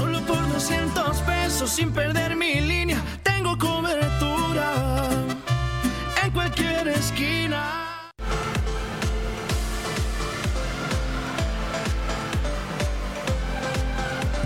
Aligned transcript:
Solo 0.00 0.18
por 0.22 0.50
200 0.50 1.18
pesos 1.18 1.68
sin 1.68 1.92
perder 1.92 2.34
mi 2.34 2.58
línea, 2.58 3.04
tengo 3.22 3.58
cobertura 3.58 4.72
en 6.24 6.30
cualquier 6.32 6.88
esquina. 6.88 8.00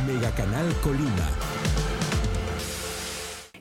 Mega 0.04 0.32
Canal 0.32 0.74
Colima. 0.82 1.43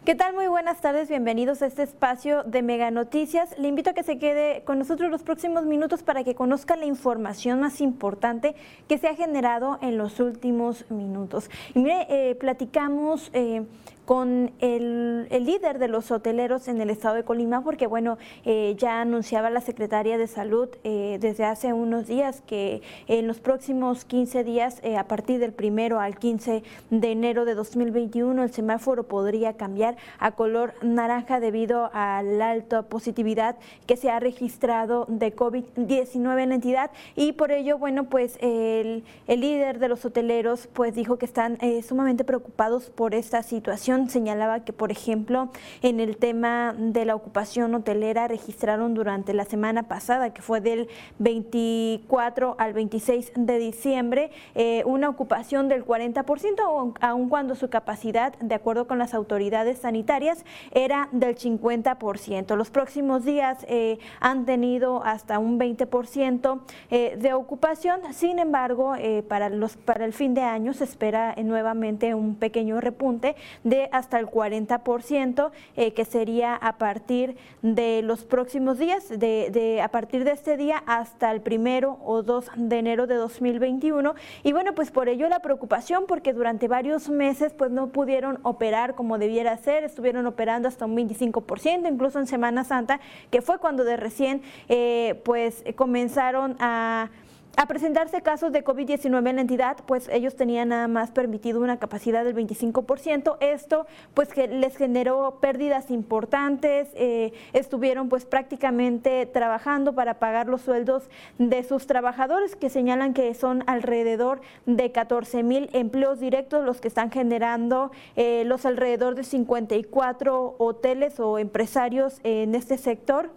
¿Qué 0.06 0.16
tal? 0.16 0.34
Muy 0.34 0.48
buenas 0.48 0.82
tardes, 0.82 1.08
bienvenidos 1.08 1.62
a 1.62 1.68
este 1.68 1.82
espacio 1.82 2.44
de 2.44 2.62
Mega 2.62 2.92
Noticias. 2.92 3.58
Le 3.58 3.70
invito 3.70 3.92
a 3.92 3.94
que 3.94 4.04
se 4.04 4.18
quede 4.18 4.62
con 4.66 4.78
nosotros 4.78 5.10
los 5.10 5.24
próximos 5.24 5.64
minutos 5.64 6.04
para 6.04 6.26
que 6.26 6.36
conozca 6.36 6.76
la 6.76 6.84
información 6.84 7.62
más 7.62 7.80
importante 7.80 8.54
que 8.90 8.98
se 8.98 9.08
ha 9.08 9.16
generado 9.16 9.80
en 9.82 9.98
los 9.98 10.20
últimos 10.20 10.92
minutos. 10.92 11.50
Y 11.74 11.80
mire, 11.80 12.06
eh, 12.10 12.36
platicamos 12.36 13.30
eh, 13.32 13.66
con 14.06 14.52
el, 14.60 15.28
líder 15.30 15.80
de 15.80 15.88
los 15.88 16.12
hoteleros 16.12 16.68
en 16.68 16.82
el 16.82 16.90
estado 16.90 17.16
de 17.16 17.24
Colima, 17.24 17.64
porque 17.64 17.88
bueno, 17.88 18.18
eh, 18.46 18.76
ya 18.78 19.02
anunciaba 19.02 19.50
la 19.50 19.62
Secretaría 19.62 20.18
de 20.18 20.28
Salud 20.28 20.70
eh, 20.84 21.18
desde 21.20 21.46
hace 21.46 21.74
unos 21.74 22.08
días 22.08 22.42
que 22.46 22.82
en 23.08 23.28
los 23.28 23.40
próximos 23.40 24.06
15 24.06 24.44
días, 24.44 24.80
eh, 24.84 24.98
a 24.98 25.08
partir 25.08 25.40
del 25.40 25.54
primero 25.54 26.00
al 26.00 26.18
15 26.18 26.64
de 26.90 27.12
enero 27.12 27.46
de 27.46 27.56
2021, 27.56 28.44
el 28.44 28.52
semáforo 28.52 29.04
podría 29.04 29.54
cambiar 29.54 29.98
a 30.20 30.32
color 30.32 30.74
naranja 30.82 31.40
debido 31.40 31.90
a 31.94 32.24
la 32.24 32.52
alta 32.52 32.84
positividad 32.84 33.58
que 33.86 33.98
se 33.98 34.10
ha 34.10 34.20
registrado 34.20 35.06
de 35.08 35.36
COVID-19 35.36 36.42
en 36.42 36.50
la 36.50 36.56
entidad. 36.56 36.92
Y 37.16 37.34
por 37.34 37.52
ello, 37.52 37.78
bueno, 37.78 38.06
pues 38.06 38.38
el, 38.42 39.04
el 39.28 39.42
líder 39.42 39.80
de 39.80 39.88
los 39.88 40.04
hoteleros 40.06 40.68
pues 40.74 40.96
dijo 40.96 41.18
que 41.18 41.26
están 41.26 41.58
sumamente 41.88 42.24
preocupados 42.24 42.90
por 42.90 43.16
esta 43.16 43.44
situación 43.44 43.93
señalaba 44.10 44.62
que, 44.62 44.74
por 44.74 44.92
ejemplo, 44.92 45.50
en 45.82 46.00
el 46.00 46.18
tema 46.18 46.76
de 46.78 47.06
la 47.06 47.16
ocupación 47.16 47.74
hotelera 47.76 48.28
registraron 48.28 48.94
durante 48.94 49.34
la 49.34 49.46
semana 49.46 49.84
pasada, 49.84 50.34
que 50.34 50.42
fue 50.42 50.62
del 50.62 50.88
24 51.20 52.56
al 52.58 52.74
26 52.74 53.32
de 53.36 53.58
diciembre, 53.58 54.32
eh, 54.56 54.84
una 54.86 55.10
ocupación 55.10 55.68
del 55.68 55.86
40%, 55.86 56.94
aun 57.00 57.30
cuando 57.30 57.56
su 57.56 57.70
capacidad, 57.70 58.38
de 58.40 58.56
acuerdo 58.56 58.88
con 58.88 58.98
las 58.98 59.14
autoridades 59.14 59.80
sanitarias, 59.80 60.46
era 60.72 61.10
del 61.12 61.38
50%. 61.38 62.56
Los 62.56 62.70
próximos 62.70 63.26
días 63.26 63.66
eh, 63.68 64.00
han 64.20 64.46
tenido 64.46 65.04
hasta 65.04 65.40
un 65.40 65.60
20% 65.60 66.60
eh, 66.90 67.18
de 67.20 67.34
ocupación, 67.34 68.02
sin 68.14 68.40
embargo, 68.40 68.94
para, 69.28 69.50
los, 69.50 69.78
para 69.78 70.06
el 70.06 70.14
fin 70.14 70.34
de 70.34 70.42
año 70.42 70.74
se 70.74 70.84
espera 70.84 71.36
nuevamente 71.44 72.14
un 72.16 72.36
pequeño 72.36 72.80
repunte 72.82 73.36
de 73.64 73.83
hasta 73.92 74.20
el 74.20 74.28
40%, 74.28 75.52
eh, 75.76 75.94
que 75.94 76.06
sería 76.06 76.56
a 76.56 76.78
partir 76.78 77.38
de 77.62 78.02
los 78.02 78.24
próximos 78.24 78.78
días, 78.78 79.10
de, 79.10 79.82
a 79.84 79.88
partir 79.90 80.24
de 80.24 80.32
este 80.32 80.58
día 80.58 80.84
hasta 80.86 81.32
el 81.32 81.42
primero 81.42 82.00
o 82.04 82.24
2 82.24 82.52
de 82.56 82.80
enero 82.80 83.08
de 83.08 83.16
2021. 83.16 84.16
Y 84.44 84.52
bueno, 84.54 84.74
pues 84.74 84.92
por 84.92 85.10
ello 85.10 85.30
la 85.30 85.40
preocupación, 85.40 86.06
porque 86.08 86.34
durante 86.34 86.68
varios 86.68 87.10
meses 87.10 87.54
pues 87.54 87.72
no 87.72 87.88
pudieron 87.88 88.40
operar 88.44 88.96
como 88.96 89.18
debiera 89.18 89.58
ser, 89.58 89.84
estuvieron 89.84 90.26
operando 90.28 90.68
hasta 90.68 90.86
un 90.86 90.96
25%, 90.96 91.92
incluso 91.92 92.20
en 92.20 92.28
Semana 92.28 92.64
Santa, 92.64 93.00
que 93.30 93.42
fue 93.42 93.60
cuando 93.60 93.84
de 93.84 93.98
recién 93.98 94.42
eh, 94.70 95.22
pues 95.24 95.64
comenzaron 95.76 96.56
a 96.60 97.10
a 97.56 97.68
presentarse 97.68 98.22
casos 98.22 98.52
de 98.52 98.64
COVID-19 98.64 99.30
en 99.30 99.36
la 99.36 99.42
entidad, 99.42 99.78
pues 99.86 100.10
ellos 100.12 100.36
tenían 100.36 100.70
nada 100.70 100.88
más 100.88 101.12
permitido 101.12 101.60
una 101.62 101.78
capacidad 101.78 102.26
del 102.26 102.36
25%. 102.36 103.38
Esto 103.42 103.86
pues 104.16 104.30
que 104.30 104.48
les 104.48 104.76
generó 104.76 105.38
pérdidas 105.40 105.92
importantes, 105.92 106.90
eh, 106.96 107.32
estuvieron 107.54 108.10
pues 108.10 108.26
prácticamente 108.26 109.28
trabajando 109.28 109.94
para 109.94 110.16
pagar 110.16 110.48
los 110.48 110.62
sueldos 110.62 111.04
de 111.38 111.64
sus 111.64 111.86
trabajadores, 111.86 112.56
que 112.56 112.70
señalan 112.70 113.14
que 113.14 113.34
son 113.36 113.64
alrededor 113.68 114.42
de 114.66 114.92
14 114.92 115.44
mil 115.44 115.70
empleos 115.74 116.20
directos 116.20 116.66
los 116.66 116.82
que 116.82 116.88
están 116.88 117.12
generando 117.12 117.92
eh, 118.16 118.44
los 118.46 118.66
alrededor 118.66 119.14
de 119.14 119.24
54 119.24 120.56
hoteles 120.58 121.20
o 121.20 121.38
empresarios 121.38 122.20
en 122.24 122.56
este 122.56 122.80
sector 122.80 123.30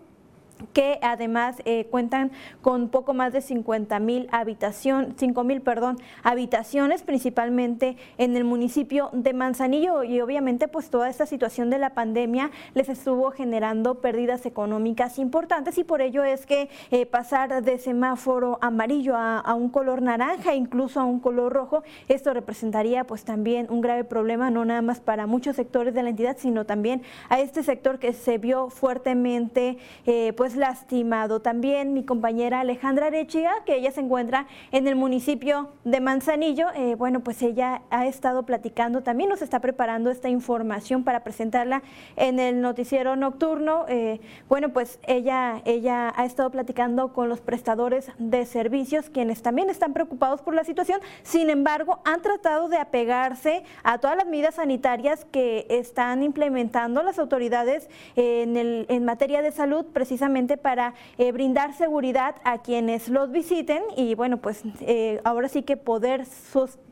que 0.73 0.99
además 1.03 1.57
eh, 1.65 1.87
cuentan 1.91 2.33
con 2.63 2.89
poco 2.89 3.15
más 3.15 3.33
de 3.33 3.41
50 3.41 3.99
mil 4.01 4.29
habitación, 4.33 5.15
5 5.17 5.45
mil 5.45 5.61
perdón, 5.61 5.99
habitaciones, 6.23 7.03
principalmente 7.03 7.97
en 8.19 8.37
el 8.37 8.45
municipio 8.45 9.11
de 9.13 9.33
Manzanillo. 9.33 10.03
Y 10.05 10.21
obviamente 10.21 10.69
pues 10.69 10.91
toda 10.91 11.09
esta 11.09 11.27
situación 11.27 11.71
de 11.71 11.79
la 11.79 11.91
pandemia 11.91 12.51
les 12.75 12.89
estuvo 12.89 13.31
generando 13.31 13.97
pérdidas 13.97 14.47
económicas 14.47 15.19
importantes 15.19 15.79
y 15.79 15.85
por 15.85 16.01
ello 16.01 16.25
es 16.25 16.47
que 16.47 16.69
eh, 16.91 17.07
pasar 17.07 17.63
de 17.63 17.79
semáforo 17.79 18.59
amarillo 18.61 19.17
a, 19.17 19.55
un 19.55 19.69
color 19.69 20.03
naranja, 20.03 20.55
incluso 20.55 21.01
a 21.01 21.05
un 21.05 21.21
color 21.21 21.53
rojo, 21.53 21.83
esto 22.09 22.35
representaría 22.35 23.05
pues 23.05 23.25
también 23.25 23.67
un 23.71 23.81
grave 23.81 24.05
problema 24.05 24.51
no 24.51 24.65
nada 24.65 24.83
más 24.83 25.01
para 25.01 25.27
muchos 25.27 25.57
sectores 25.57 25.95
de 25.95 26.03
la 26.03 26.11
entidad, 26.11 26.37
sino 26.39 26.67
también 26.67 27.03
a 27.29 27.41
este 27.41 27.63
sector 27.63 27.99
que 27.99 28.13
se 28.13 28.39
vio 28.39 28.71
fuertemente 28.71 29.79
eh, 30.05 30.33
pues 30.37 30.46
pues, 30.47 30.55
lastimado. 30.55 31.41
También 31.41 31.93
mi 31.93 32.05
compañera 32.05 32.61
Alejandra 32.61 33.07
Arechiga, 33.07 33.51
que 33.65 33.75
ella 33.75 33.91
se 33.91 34.01
encuentra 34.01 34.47
en 34.71 34.87
el 34.87 34.95
municipio 34.95 35.71
de 35.83 36.01
Manzanillo, 36.01 36.69
eh, 36.77 36.95
bueno, 36.95 37.19
pues 37.19 37.43
ella 37.43 37.83
ha 37.91 38.07
estado 38.07 38.45
platicando, 38.45 39.03
también 39.03 39.29
nos 39.29 39.43
está 39.43 39.59
preparando 39.59 40.09
esta 40.09 40.29
información 40.29 41.03
para 41.03 41.25
presentarla 41.25 41.83
en 42.15 42.39
el 42.39 42.61
noticiero 42.61 43.17
nocturno. 43.17 43.87
Eh, 43.89 44.21
bueno, 44.49 44.69
pues 44.69 45.01
ella, 45.09 45.63
ella 45.65 46.13
ha 46.15 46.25
estado 46.25 46.51
platicando 46.51 47.13
con 47.13 47.29
los 47.29 47.41
prestadores 47.41 48.13
de 48.19 48.47
servicios, 48.47 49.11
quienes 49.11 49.43
también 49.43 49.69
están 49.69 49.95
preocupados 49.95 50.43
por 50.43 50.55
la 50.55 50.63
situación, 50.63 51.01
sin 51.25 51.51
embargo, 51.51 51.99
han 52.05 52.23
tratado 52.23 52.69
de 52.69 52.77
apegarse 52.77 53.65
a 53.83 53.99
todas 53.99 54.17
las 54.17 54.27
medidas 54.29 54.55
sanitarias 54.55 55.25
que 55.25 55.67
están 55.69 56.23
implementando 56.23 57.03
las 57.03 57.19
autoridades 57.19 57.91
en, 58.15 58.57
el, 58.57 58.87
en 58.89 59.05
materia 59.05 59.43
de 59.43 59.51
salud, 59.51 59.87
precisamente 59.93 60.36
para 60.37 60.93
eh, 61.17 61.33
brindar 61.33 61.73
seguridad 61.73 62.35
a 62.45 62.59
quienes 62.59 63.09
los 63.09 63.33
visiten 63.33 63.83
y 63.97 64.15
bueno, 64.15 64.37
pues 64.37 64.63
eh, 64.83 65.19
ahora 65.25 65.49
sí 65.49 65.63
que 65.63 65.79
poder 65.79 66.27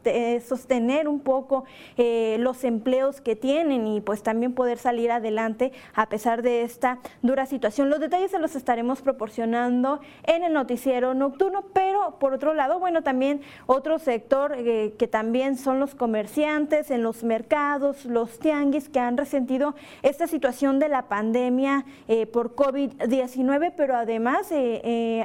eh, 0.06 0.40
sostener 0.40 1.08
un 1.08 1.20
poco 1.20 1.64
los 1.96 2.64
empleos 2.64 3.20
que 3.20 3.36
tienen 3.36 3.86
y 3.86 4.00
pues 4.00 4.22
también 4.22 4.54
poder 4.54 4.78
salir 4.78 5.10
adelante 5.10 5.72
a 5.94 6.08
pesar 6.08 6.42
de 6.42 6.62
esta 6.62 6.98
dura 7.20 7.44
situación. 7.44 7.90
Los 7.90 8.00
detalles 8.00 8.30
se 8.30 8.38
los 8.38 8.56
estaremos 8.56 9.02
proporcionando 9.02 10.00
en 10.24 10.42
el 10.42 10.52
noticiero 10.52 11.12
nocturno, 11.12 11.64
pero 11.74 12.18
por 12.18 12.32
otro 12.32 12.54
lado, 12.54 12.78
bueno, 12.78 13.02
también 13.02 13.42
otro 13.66 13.98
sector 13.98 14.56
que 14.56 15.08
también 15.10 15.56
son 15.58 15.80
los 15.80 15.94
comerciantes 15.94 16.90
en 16.90 17.02
los 17.02 17.24
mercados, 17.24 18.06
los 18.06 18.38
tianguis 18.38 18.88
que 18.88 19.00
han 19.00 19.16
resentido 19.16 19.74
esta 20.02 20.26
situación 20.26 20.78
de 20.78 20.88
la 20.88 21.08
pandemia 21.08 21.84
por 22.32 22.54
COVID-19 22.54 23.33
COVID-19, 23.34 23.72
pero 23.76 23.96
además 23.96 24.52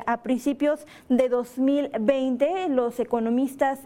a 0.06 0.23
principios 0.23 0.85
de 1.09 1.29
2020 1.29 2.69
los 2.69 3.00
economistas 3.00 3.79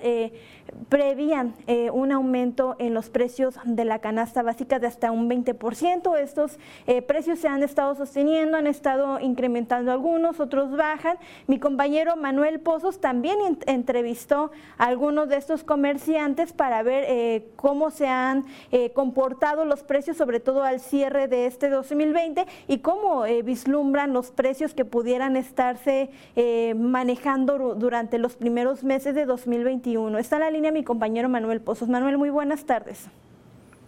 prevían 0.89 1.55
un 1.91 2.11
aumento 2.11 2.75
en 2.79 2.93
los 2.93 3.09
precios 3.09 3.55
de 3.65 3.85
la 3.85 3.99
canasta 3.99 4.43
básica 4.43 4.79
de 4.79 4.87
hasta 4.87 5.11
un 5.11 5.29
20%. 5.29 6.17
Estos 6.17 6.57
precios 7.07 7.39
se 7.39 7.47
han 7.47 7.63
estado 7.63 7.95
sosteniendo, 7.95 8.57
han 8.57 8.67
estado 8.67 9.19
incrementando 9.19 9.91
algunos, 9.91 10.39
otros 10.39 10.71
bajan. 10.75 11.17
Mi 11.47 11.59
compañero 11.59 12.15
Manuel 12.15 12.59
Pozos 12.59 12.99
también 12.99 13.37
entrevistó 13.65 14.51
a 14.77 14.85
algunos 14.85 15.29
de 15.29 15.37
estos 15.37 15.63
comerciantes 15.63 16.53
para 16.53 16.83
ver 16.83 17.05
eh, 17.07 17.47
cómo 17.55 17.91
se 17.91 18.07
han 18.07 18.45
eh, 18.71 18.91
comportado 18.91 19.65
los 19.65 19.83
precios, 19.83 20.17
sobre 20.17 20.39
todo 20.39 20.63
al 20.63 20.79
cierre 20.79 21.27
de 21.27 21.45
este 21.45 21.69
2020, 21.69 22.45
y 22.67 22.79
cómo 22.79 23.25
eh, 23.25 23.41
vislumbran 23.41 24.13
los 24.13 24.31
precios 24.31 24.73
que 24.73 24.85
pudieran 24.85 25.35
estarse 25.35 26.09
manejando 26.75 27.75
durante 27.75 28.17
los 28.17 28.35
primeros 28.35 28.83
meses 28.83 29.15
de 29.15 29.25
2021. 29.25 30.17
Está 30.17 30.39
la 30.39 30.49
línea 30.63 30.71
mi 30.79 30.85
compañero 30.85 31.27
Manuel 31.27 31.59
Pozos. 31.59 31.89
Manuel, 31.89 32.17
muy 32.17 32.29
buenas 32.29 32.65
tardes. 32.65 33.09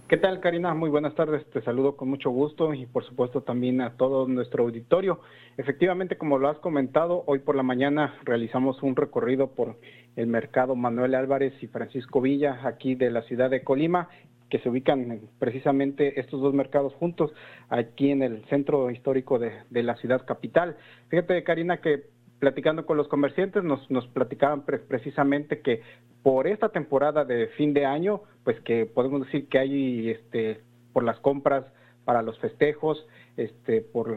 ¿Qué 0.09 0.17
tal, 0.17 0.41
Karina? 0.41 0.73
Muy 0.73 0.89
buenas 0.89 1.15
tardes. 1.15 1.49
Te 1.51 1.61
saludo 1.61 1.95
con 1.95 2.09
mucho 2.09 2.31
gusto 2.31 2.73
y, 2.73 2.85
por 2.85 3.05
supuesto, 3.05 3.43
también 3.43 3.79
a 3.79 3.91
todo 3.95 4.27
nuestro 4.27 4.65
auditorio. 4.65 5.21
Efectivamente, 5.55 6.17
como 6.17 6.37
lo 6.37 6.49
has 6.49 6.57
comentado, 6.57 7.23
hoy 7.27 7.39
por 7.39 7.55
la 7.55 7.63
mañana 7.63 8.15
realizamos 8.25 8.83
un 8.83 8.97
recorrido 8.97 9.51
por 9.51 9.77
el 10.17 10.27
mercado 10.27 10.75
Manuel 10.75 11.15
Álvarez 11.15 11.53
y 11.61 11.67
Francisco 11.67 12.19
Villa, 12.19 12.59
aquí 12.65 12.93
de 12.95 13.09
la 13.09 13.21
ciudad 13.21 13.49
de 13.49 13.63
Colima, 13.63 14.09
que 14.49 14.59
se 14.59 14.67
ubican 14.67 15.21
precisamente 15.39 16.19
estos 16.19 16.41
dos 16.41 16.53
mercados 16.53 16.93
juntos, 16.95 17.31
aquí 17.69 18.11
en 18.11 18.21
el 18.21 18.43
centro 18.49 18.91
histórico 18.91 19.39
de, 19.39 19.53
de 19.69 19.81
la 19.81 19.95
ciudad 19.95 20.25
capital. 20.25 20.75
Fíjate, 21.07 21.41
Karina, 21.45 21.77
que 21.77 22.03
platicando 22.39 22.85
con 22.85 22.97
los 22.97 23.07
comerciantes 23.07 23.63
nos, 23.63 24.07
platicaban 24.07 24.63
precisamente 24.63 25.61
que 25.61 25.81
por 26.21 26.47
esta 26.47 26.69
temporada 26.69 27.23
de 27.23 27.47
fin 27.49 27.73
de 27.73 27.85
año, 27.85 28.21
pues 28.43 28.59
que 28.61 28.85
podemos 28.85 29.25
decir 29.25 29.47
que 29.47 29.59
hay 29.59 30.09
este 30.09 30.61
por 30.93 31.03
las 31.03 31.19
compras 31.19 31.65
para 32.03 32.21
los 32.21 32.37
festejos, 32.39 33.05
este 33.37 33.81
por 33.81 34.15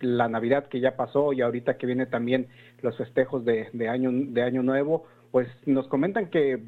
la 0.00 0.28
Navidad 0.28 0.66
que 0.68 0.80
ya 0.80 0.96
pasó 0.96 1.32
y 1.32 1.40
ahorita 1.40 1.76
que 1.76 1.86
viene 1.86 2.06
también 2.06 2.48
los 2.82 2.96
festejos 2.96 3.44
de, 3.44 3.68
año 3.88 4.10
de 4.12 4.42
año 4.42 4.62
nuevo, 4.62 5.04
pues 5.30 5.48
nos 5.66 5.86
comentan 5.88 6.30
que 6.30 6.62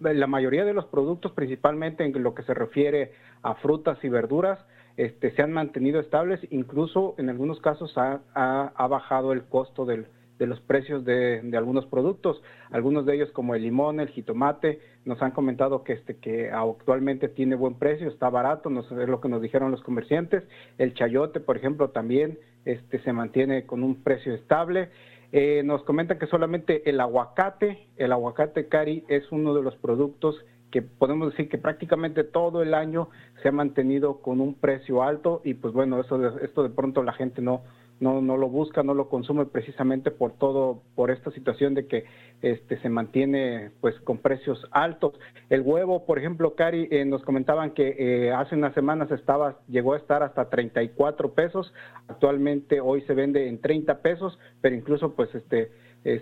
la 0.00 0.26
mayoría 0.26 0.64
de 0.64 0.74
los 0.74 0.86
productos, 0.86 1.32
principalmente 1.32 2.04
en 2.04 2.22
lo 2.22 2.34
que 2.34 2.42
se 2.44 2.54
refiere 2.54 3.12
a 3.42 3.54
frutas 3.56 3.98
y 4.02 4.08
verduras, 4.08 4.58
este, 4.96 5.32
se 5.32 5.42
han 5.42 5.52
mantenido 5.52 6.00
estables, 6.00 6.40
incluso 6.50 7.14
en 7.18 7.28
algunos 7.28 7.60
casos 7.60 7.92
ha 7.96 8.86
bajado 8.88 9.32
el 9.32 9.44
costo 9.44 9.84
del, 9.84 10.06
de 10.38 10.46
los 10.46 10.60
precios 10.60 11.04
de, 11.04 11.42
algunos 11.56 11.86
productos. 11.86 12.40
Algunos 12.70 13.04
de 13.06 13.14
ellos, 13.14 13.30
como 13.32 13.54
el 13.54 13.62
limón, 13.62 14.00
el 14.00 14.08
jitomate, 14.08 14.80
nos 15.04 15.20
han 15.22 15.32
comentado 15.32 15.84
que 15.84 15.94
este 15.94 16.16
que 16.16 16.50
actualmente 16.50 17.28
tiene 17.28 17.56
buen 17.56 17.74
precio, 17.74 18.08
está 18.08 18.30
barato, 18.30 18.70
no 18.70 18.80
es 18.80 19.08
lo 19.08 19.20
que 19.20 19.28
nos 19.28 19.42
dijeron 19.42 19.70
los 19.70 19.82
comerciantes. 19.82 20.44
El 20.78 20.94
chayote, 20.94 21.40
por 21.40 21.56
ejemplo, 21.56 21.90
también 21.90 22.38
este 22.64 23.00
se 23.00 23.12
mantiene 23.12 23.66
con 23.66 23.82
un 23.82 24.02
precio 24.02 24.34
estable. 24.34 24.90
Eh, 25.32 25.62
nos 25.64 25.82
comentan 25.84 26.18
que 26.18 26.26
solamente 26.26 26.88
el 26.88 27.00
aguacate, 27.00 27.86
el 27.96 28.12
aguacate 28.12 28.68
cari 28.68 29.04
es 29.08 29.30
uno 29.30 29.54
de 29.54 29.62
los 29.62 29.76
productos 29.76 30.36
que 30.70 30.82
podemos 30.82 31.30
decir 31.30 31.48
que 31.48 31.58
prácticamente 31.58 32.24
todo 32.24 32.62
el 32.62 32.74
año 32.74 33.08
se 33.42 33.48
ha 33.48 33.52
mantenido 33.52 34.20
con 34.20 34.40
un 34.40 34.54
precio 34.54 35.02
alto 35.02 35.40
y 35.44 35.54
pues 35.54 35.72
bueno, 35.72 36.00
eso 36.00 36.38
esto 36.38 36.62
de 36.62 36.70
pronto 36.70 37.02
la 37.02 37.12
gente 37.12 37.40
no 37.40 37.62
no, 38.00 38.20
no 38.20 38.36
lo 38.36 38.48
busca, 38.48 38.82
no 38.82 38.94
lo 38.94 39.08
consume 39.08 39.46
precisamente 39.46 40.10
por 40.10 40.32
todo, 40.32 40.82
por 40.94 41.10
esta 41.10 41.30
situación 41.32 41.74
de 41.74 41.86
que 41.86 42.04
este 42.42 42.78
se 42.80 42.88
mantiene 42.88 43.70
pues 43.80 43.98
con 44.00 44.18
precios 44.18 44.64
altos. 44.70 45.14
El 45.50 45.62
huevo, 45.62 46.06
por 46.06 46.18
ejemplo, 46.18 46.54
Cari, 46.54 46.88
eh, 46.90 47.04
nos 47.04 47.22
comentaban 47.22 47.72
que 47.72 47.96
eh, 47.98 48.32
hace 48.32 48.54
unas 48.54 48.74
semanas 48.74 49.10
estaba, 49.10 49.58
llegó 49.68 49.94
a 49.94 49.98
estar 49.98 50.22
hasta 50.22 50.48
34 50.48 51.32
pesos, 51.34 51.72
actualmente 52.06 52.80
hoy 52.80 53.02
se 53.02 53.14
vende 53.14 53.48
en 53.48 53.60
30 53.60 53.98
pesos, 54.02 54.38
pero 54.60 54.76
incluso 54.76 55.14
pues 55.14 55.34
este, 55.34 55.70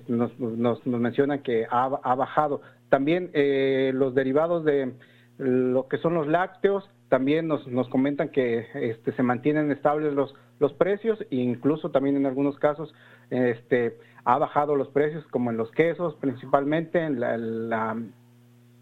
nos, 0.09 0.39
nos, 0.39 0.87
mencionan 0.87 1.43
que 1.43 1.67
ha, 1.71 1.85
ha 2.03 2.15
bajado. 2.15 2.63
También 2.89 3.31
eh, 3.35 3.91
los 3.95 4.15
derivados 4.15 4.65
de 4.65 4.93
lo 5.39 5.89
que 5.89 5.99
son 5.99 6.15
los 6.15 6.27
lácteos, 6.27 6.89
también 7.09 7.47
nos, 7.47 7.67
nos 7.69 7.89
comentan 7.89 8.31
que 8.31 8.67
este, 8.75 9.13
se 9.13 9.23
mantienen 9.23 9.71
estables 9.71 10.13
los, 10.15 10.35
los 10.59 10.73
precios 10.75 11.21
e 11.31 11.37
incluso 11.37 11.91
también 11.91 12.17
en 12.17 12.27
algunos 12.27 12.59
casos 12.59 12.93
este, 13.31 13.99
ha 14.25 14.39
bajado 14.39 14.77
los 14.77 14.89
precios 14.89 15.25
como 15.29 15.51
en 15.51 15.57
los 15.57 15.71
quesos 15.73 16.15
principalmente, 16.17 17.01
en 17.01 17.21
la, 17.21 17.97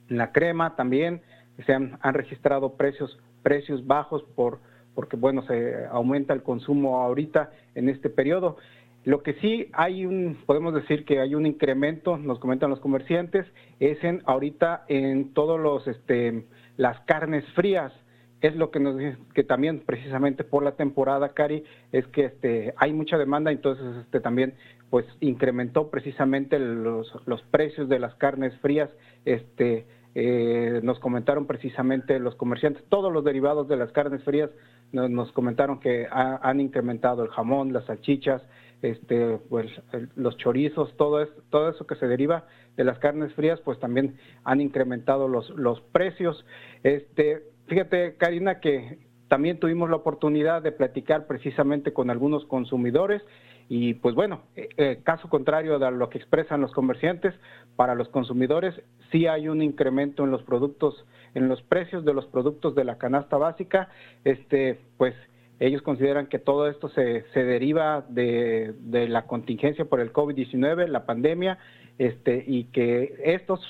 la, 0.09 0.33
crema 0.33 0.77
también, 0.77 1.23
se 1.67 1.75
han, 1.75 1.99
han, 2.03 2.15
registrado 2.15 2.77
precios, 2.77 3.19
precios 3.43 3.87
bajos 3.87 4.23
por, 4.35 4.61
porque 4.95 5.17
bueno, 5.17 5.43
se 5.43 5.87
aumenta 5.87 6.33
el 6.33 6.43
consumo 6.43 7.03
ahorita 7.03 7.50
en 7.75 7.89
este 7.89 8.11
periodo. 8.11 8.57
Lo 9.05 9.23
que 9.23 9.35
sí 9.35 9.69
hay 9.75 10.06
un, 10.06 10.39
podemos 10.47 10.73
decir 10.73 11.05
que 11.05 11.21
hay 11.21 11.35
un 11.35 11.45
incremento, 11.45 12.17
nos 12.17 12.39
comentan 12.39 12.71
los 12.71 12.81
comerciantes, 12.81 13.47
es 13.79 14.03
en 14.03 14.23
ahorita 14.25 14.85
en 14.89 15.35
todos 15.35 15.61
los, 15.61 15.87
este, 15.87 16.47
las 16.77 17.01
carnes 17.01 17.45
frías. 17.55 17.93
Es 18.41 18.56
lo 18.56 18.71
que 18.71 18.81
nos 18.81 18.97
que 19.35 19.43
también 19.43 19.81
precisamente 19.87 20.45
por 20.45 20.62
la 20.62 20.73
temporada 20.73 21.33
Cari 21.33 21.65
es 21.93 22.06
que 22.09 22.27
este 22.27 22.75
hay 22.77 22.93
mucha 22.93 23.17
demanda 23.17 23.51
entonces 23.51 23.87
este 24.05 24.21
también 24.21 24.53
pues 24.91 25.07
incrementó 25.21 25.89
precisamente 25.91 26.59
los, 26.59 27.11
los 27.25 27.41
precios 27.45 27.89
de 27.89 27.99
las 27.99 28.15
carnes 28.17 28.55
frías. 28.61 28.91
Este 29.25 29.87
eh, 30.15 30.81
nos 30.83 30.99
comentaron 30.99 31.47
precisamente 31.47 32.19
los 32.19 32.35
comerciantes 32.35 32.85
todos 32.91 33.11
los 33.11 33.25
derivados 33.25 33.67
de 33.67 33.77
las 33.77 33.91
carnes 33.93 34.23
frías 34.25 34.50
nos, 34.93 35.33
comentaron 35.33 35.81
que 35.81 36.07
han 36.11 36.61
incrementado 36.61 37.25
el 37.25 37.31
jamón 37.31 37.73
las 37.73 37.87
salchichas 37.87 38.43
este 38.82 39.38
pues 39.49 39.71
los 40.17 40.37
chorizos 40.37 40.97
todo 40.97 41.26
todo 41.50 41.71
eso 41.71 41.87
que 41.87 41.97
se 41.97 42.06
deriva 42.06 42.47
de 42.76 42.85
las 42.85 42.99
carnes 42.99 43.32
frías 43.35 43.61
pues 43.61 43.79
también 43.79 44.17
han 44.44 44.61
incrementado 44.61 45.29
los 45.29 45.50
los 45.50 45.81
precios. 45.81 46.44
Este 46.82 47.55
Fíjate, 47.67 48.17
Karina, 48.17 48.61
que 48.61 48.99
también 49.29 49.59
tuvimos 49.59 49.88
la 49.88 49.97
oportunidad 49.97 50.62
de 50.62 50.73
platicar 50.73 51.26
precisamente 51.26 51.93
con 51.93 52.11
algunos 52.11 52.44
consumidores 52.44 53.23
y 53.69 53.94
pues 53.94 54.15
bueno, 54.15 54.43
eh, 54.55 54.69
eh, 54.76 55.00
caso 55.03 55.31
contrario 55.31 55.79
de 55.79 55.91
lo 55.91 56.11
que 56.11 56.19
expresan 56.19 56.61
los 56.61 56.73
comerciantes, 56.73 57.35
para 57.76 57.94
los 57.94 58.09
consumidores 58.11 58.75
sí 59.11 59.26
hay 59.26 59.49
un 59.49 59.62
incremento 59.62 60.25
en 60.25 60.31
los 60.31 60.43
productos, 60.43 61.06
en 61.35 61.49
los 61.49 61.62
precios 61.62 62.05
de 62.05 62.12
los 62.12 62.26
productos 62.26 62.75
de 62.75 62.85
la 62.85 62.99
canasta 62.99 63.38
básica, 63.38 63.88
este, 64.25 64.79
pues 64.99 65.15
ellos 65.61 65.83
consideran 65.83 66.27
que 66.27 66.39
todo 66.39 66.69
esto 66.69 66.89
se, 66.89 67.25
deriva 67.35 68.05
de, 68.09 68.75
la 69.09 69.27
contingencia 69.27 69.85
por 69.85 70.01
el 70.01 70.12
COVID-19, 70.12 70.89
la 70.89 71.06
pandemia, 71.06 71.59
este, 71.99 72.45
y 72.47 72.65
que 72.65 73.15
estos, 73.25 73.61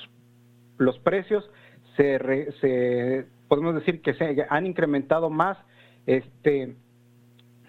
los 0.77 0.97
precios 0.99 1.49
se, 1.95 3.27
podemos 3.47 3.75
decir 3.75 4.01
que 4.01 4.15
han 4.49 4.65
incrementado 4.65 5.29
más, 5.29 5.57
este, 6.07 6.75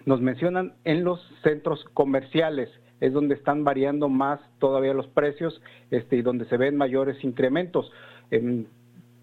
nos 0.05 0.21
mencionan 0.21 0.73
en 0.83 1.03
los 1.03 1.21
centros 1.43 1.83
comerciales, 1.93 2.69
es 2.99 3.13
donde 3.13 3.35
están 3.35 3.63
variando 3.63 4.09
más 4.09 4.39
todavía 4.59 4.93
los 4.93 5.07
precios 5.07 5.61
este, 5.91 6.17
y 6.17 6.21
donde 6.23 6.45
se 6.45 6.57
ven 6.57 6.75
mayores 6.75 7.23
incrementos. 7.23 7.91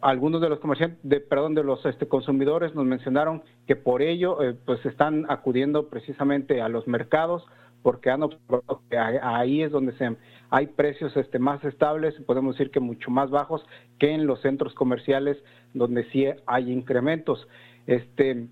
Algunos 0.05 0.43
de 0.43 0.51
los 0.51 0.59
comerciantes, 0.59 1.23
perdón, 1.23 1.55
de 1.55 1.65
los 1.65 1.85
este, 1.87 2.07
consumidores 2.07 2.75
nos 2.75 2.85
mencionaron 2.85 3.43
que 3.67 3.75
por 3.75 4.03
ello 4.03 4.43
eh, 4.43 4.55
pues 4.67 4.85
están 4.85 5.25
acudiendo 5.31 5.89
precisamente 5.89 6.61
a 6.61 6.69
los 6.69 6.87
mercados 6.87 7.43
porque 7.83 8.11
han 8.11 8.23
observado 8.23 8.83
que 8.91 8.99
ahí 8.99 9.63
es 9.63 9.73
donde 9.73 9.93
se, 9.97 10.15
hay 10.51 10.67
precios 10.67 11.17
este, 11.17 11.39
más 11.39 11.65
estables, 11.65 12.15
podemos 12.27 12.55
decir 12.55 12.71
que 12.71 12.81
mucho 12.81 13.11
más 13.11 13.31
bajos 13.31 13.65
que 13.99 14.11
en 14.11 14.27
los 14.27 14.43
centros 14.43 14.75
comerciales 14.75 15.39
donde 15.73 16.05
sí 16.11 16.27
hay 16.47 16.71
incrementos. 16.71 17.49
Este, 17.87 18.47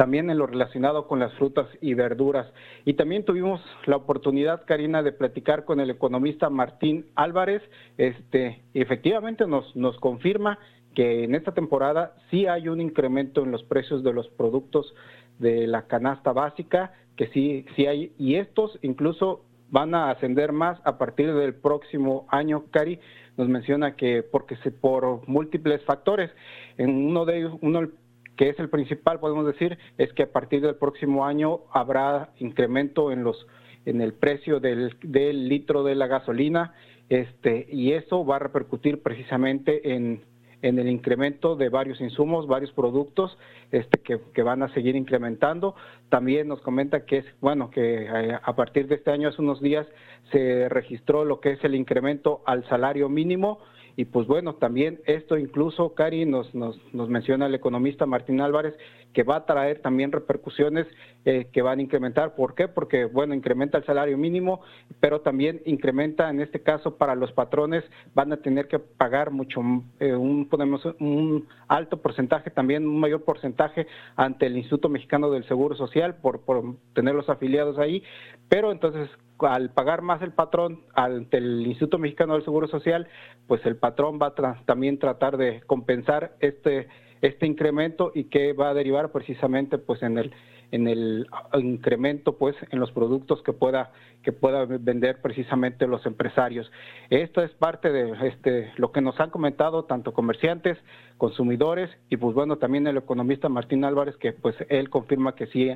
también 0.00 0.30
en 0.30 0.38
lo 0.38 0.46
relacionado 0.46 1.06
con 1.06 1.18
las 1.18 1.30
frutas 1.34 1.68
y 1.82 1.92
verduras. 1.92 2.50
Y 2.86 2.94
también 2.94 3.22
tuvimos 3.22 3.60
la 3.84 3.96
oportunidad, 3.96 4.64
Karina, 4.64 5.02
de 5.02 5.12
platicar 5.12 5.66
con 5.66 5.78
el 5.78 5.90
economista 5.90 6.48
Martín 6.48 7.04
Álvarez. 7.16 7.60
Este, 7.98 8.62
efectivamente 8.72 9.46
nos, 9.46 9.76
nos 9.76 9.98
confirma 9.98 10.58
que 10.94 11.24
en 11.24 11.34
esta 11.34 11.52
temporada 11.52 12.14
sí 12.30 12.46
hay 12.46 12.68
un 12.68 12.80
incremento 12.80 13.42
en 13.44 13.50
los 13.50 13.62
precios 13.64 14.02
de 14.02 14.14
los 14.14 14.26
productos 14.28 14.94
de 15.38 15.66
la 15.66 15.82
canasta 15.82 16.32
básica, 16.32 16.94
que 17.14 17.26
sí, 17.26 17.66
sí 17.76 17.84
hay, 17.84 18.14
y 18.16 18.36
estos 18.36 18.78
incluso 18.80 19.42
van 19.68 19.94
a 19.94 20.10
ascender 20.10 20.52
más 20.52 20.80
a 20.84 20.96
partir 20.96 21.34
del 21.34 21.52
próximo 21.52 22.26
año, 22.30 22.64
Cari 22.70 22.98
nos 23.36 23.48
menciona 23.48 23.96
que 23.96 24.22
porque 24.22 24.56
se 24.56 24.70
por 24.70 25.28
múltiples 25.28 25.84
factores, 25.84 26.30
en 26.78 26.88
uno 26.88 27.26
de 27.26 27.38
ellos, 27.38 27.58
uno 27.60 27.86
que 28.40 28.48
es 28.48 28.58
el 28.58 28.70
principal, 28.70 29.20
podemos 29.20 29.44
decir, 29.44 29.76
es 29.98 30.10
que 30.14 30.22
a 30.22 30.32
partir 30.32 30.62
del 30.62 30.76
próximo 30.76 31.26
año 31.26 31.60
habrá 31.74 32.30
incremento 32.38 33.12
en 33.12 33.22
los 33.22 33.46
en 33.84 34.00
el 34.00 34.14
precio 34.14 34.60
del, 34.60 34.96
del 35.02 35.46
litro 35.46 35.84
de 35.84 35.94
la 35.94 36.06
gasolina, 36.06 36.72
este, 37.10 37.66
y 37.70 37.92
eso 37.92 38.24
va 38.24 38.36
a 38.36 38.38
repercutir 38.38 39.02
precisamente 39.02 39.92
en, 39.94 40.22
en 40.62 40.78
el 40.78 40.88
incremento 40.88 41.54
de 41.54 41.68
varios 41.68 42.00
insumos, 42.00 42.46
varios 42.46 42.72
productos 42.72 43.36
este, 43.72 44.00
que, 44.00 44.18
que, 44.32 44.42
van 44.42 44.62
a 44.62 44.72
seguir 44.72 44.96
incrementando. 44.96 45.74
También 46.08 46.48
nos 46.48 46.62
comenta 46.62 47.04
que 47.04 47.18
es 47.18 47.26
bueno 47.42 47.68
que 47.70 48.04
eh, 48.04 48.38
a 48.42 48.56
partir 48.56 48.86
de 48.86 48.94
este 48.94 49.10
año, 49.10 49.28
hace 49.28 49.42
unos 49.42 49.60
días, 49.60 49.86
se 50.32 50.66
registró 50.70 51.26
lo 51.26 51.40
que 51.40 51.52
es 51.52 51.62
el 51.62 51.74
incremento 51.74 52.40
al 52.46 52.66
salario 52.70 53.10
mínimo 53.10 53.58
y 53.96 54.04
pues 54.06 54.26
bueno, 54.26 54.54
también 54.54 55.00
esto 55.06 55.36
incluso, 55.36 55.94
Cari, 55.94 56.24
nos, 56.24 56.54
nos, 56.54 56.78
nos 56.92 57.08
menciona 57.08 57.46
el 57.46 57.54
economista 57.54 58.06
Martín 58.06 58.40
Álvarez, 58.40 58.74
que 59.12 59.22
va 59.22 59.36
a 59.36 59.46
traer 59.46 59.80
también 59.80 60.12
repercusiones 60.12 60.86
eh, 61.24 61.48
que 61.52 61.62
van 61.62 61.78
a 61.78 61.82
incrementar. 61.82 62.34
¿Por 62.34 62.54
qué? 62.54 62.68
Porque, 62.68 63.04
bueno, 63.04 63.34
incrementa 63.34 63.78
el 63.78 63.84
salario 63.84 64.16
mínimo, 64.16 64.60
pero 65.00 65.20
también 65.20 65.60
incrementa, 65.64 66.30
en 66.30 66.40
este 66.40 66.62
caso, 66.62 66.96
para 66.96 67.14
los 67.14 67.32
patrones, 67.32 67.84
van 68.14 68.32
a 68.32 68.38
tener 68.38 68.68
que 68.68 68.78
pagar 68.78 69.30
mucho, 69.30 69.60
eh, 69.98 70.14
un, 70.14 70.48
podemos, 70.48 70.84
un 70.98 71.46
alto 71.68 72.00
porcentaje, 72.00 72.50
también 72.50 72.86
un 72.86 73.00
mayor 73.00 73.24
porcentaje 73.24 73.86
ante 74.16 74.46
el 74.46 74.56
Instituto 74.56 74.88
Mexicano 74.88 75.30
del 75.30 75.46
Seguro 75.46 75.74
Social 75.74 76.16
por, 76.16 76.40
por 76.40 76.62
tener 76.94 77.14
los 77.14 77.28
afiliados 77.28 77.78
ahí, 77.78 78.02
pero 78.48 78.72
entonces 78.72 79.08
al 79.46 79.70
pagar 79.70 80.02
más 80.02 80.20
el 80.22 80.32
patrón 80.32 80.80
ante 80.94 81.38
el 81.38 81.66
Instituto 81.66 81.98
Mexicano 81.98 82.34
del 82.34 82.44
Seguro 82.44 82.68
Social, 82.68 83.08
pues 83.46 83.64
el 83.64 83.76
patrón 83.76 84.18
va 84.20 84.34
a 84.36 84.64
también 84.64 84.98
tratar 84.98 85.36
de 85.36 85.62
compensar 85.66 86.36
este 86.40 86.88
este 87.22 87.46
incremento 87.46 88.12
y 88.14 88.24
que 88.24 88.52
va 88.52 88.70
a 88.70 88.74
derivar 88.74 89.12
precisamente 89.12 89.78
pues 89.78 90.02
en 90.02 90.18
el 90.18 90.32
en 90.70 90.88
el 90.88 91.26
incremento 91.54 92.36
pues 92.36 92.56
en 92.70 92.80
los 92.80 92.90
productos 92.92 93.42
que 93.42 93.52
pueda 93.52 93.92
que 94.22 94.32
pueda 94.32 94.66
vender 94.66 95.22
precisamente 95.22 95.86
los 95.86 96.04
empresarios. 96.04 96.70
Esto 97.08 97.42
es 97.42 97.50
parte 97.52 97.90
de 97.90 98.28
este 98.28 98.72
lo 98.76 98.92
que 98.92 99.00
nos 99.00 99.18
han 99.18 99.30
comentado 99.30 99.84
tanto 99.84 100.12
comerciantes, 100.12 100.78
consumidores 101.16 101.90
y 102.08 102.16
pues 102.16 102.34
bueno, 102.34 102.56
también 102.56 102.86
el 102.86 102.98
economista 102.98 103.48
Martín 103.48 103.84
Álvarez 103.84 104.16
que 104.16 104.32
pues 104.32 104.54
él 104.68 104.90
confirma 104.90 105.34
que 105.34 105.46
sí 105.46 105.70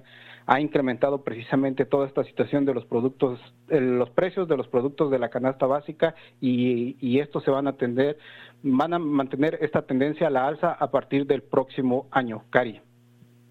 ha 0.47 0.61
incrementado 0.61 1.23
precisamente 1.25 1.87
toda 1.87 2.07
esta 2.07 2.23
situación 2.25 2.67
de 2.67 2.75
los 2.75 2.85
productos 2.85 3.41
eh, 3.69 3.81
los 3.81 4.11
precios 4.11 4.47
de 4.47 4.57
los 4.57 4.69
productos 4.69 5.11
de 5.11 5.19
la 5.19 5.31
canasta 5.31 5.67
básica 5.67 6.15
y, 6.41 6.97
y 7.01 7.21
estos 7.21 7.45
se 7.45 7.51
van 7.51 7.67
a 7.67 7.71
atender 7.71 8.19
van 8.63 8.95
a 8.95 8.99
mantener 8.99 9.59
esta 9.61 9.83
tendencia 9.83 10.27
a 10.27 10.31
la 10.31 10.47
alza 10.47 10.73
a 10.73 10.91
partir 10.91 11.27
del 11.27 11.43
próximo 11.43 12.09
año. 12.11 12.45
Cari. 12.51 12.81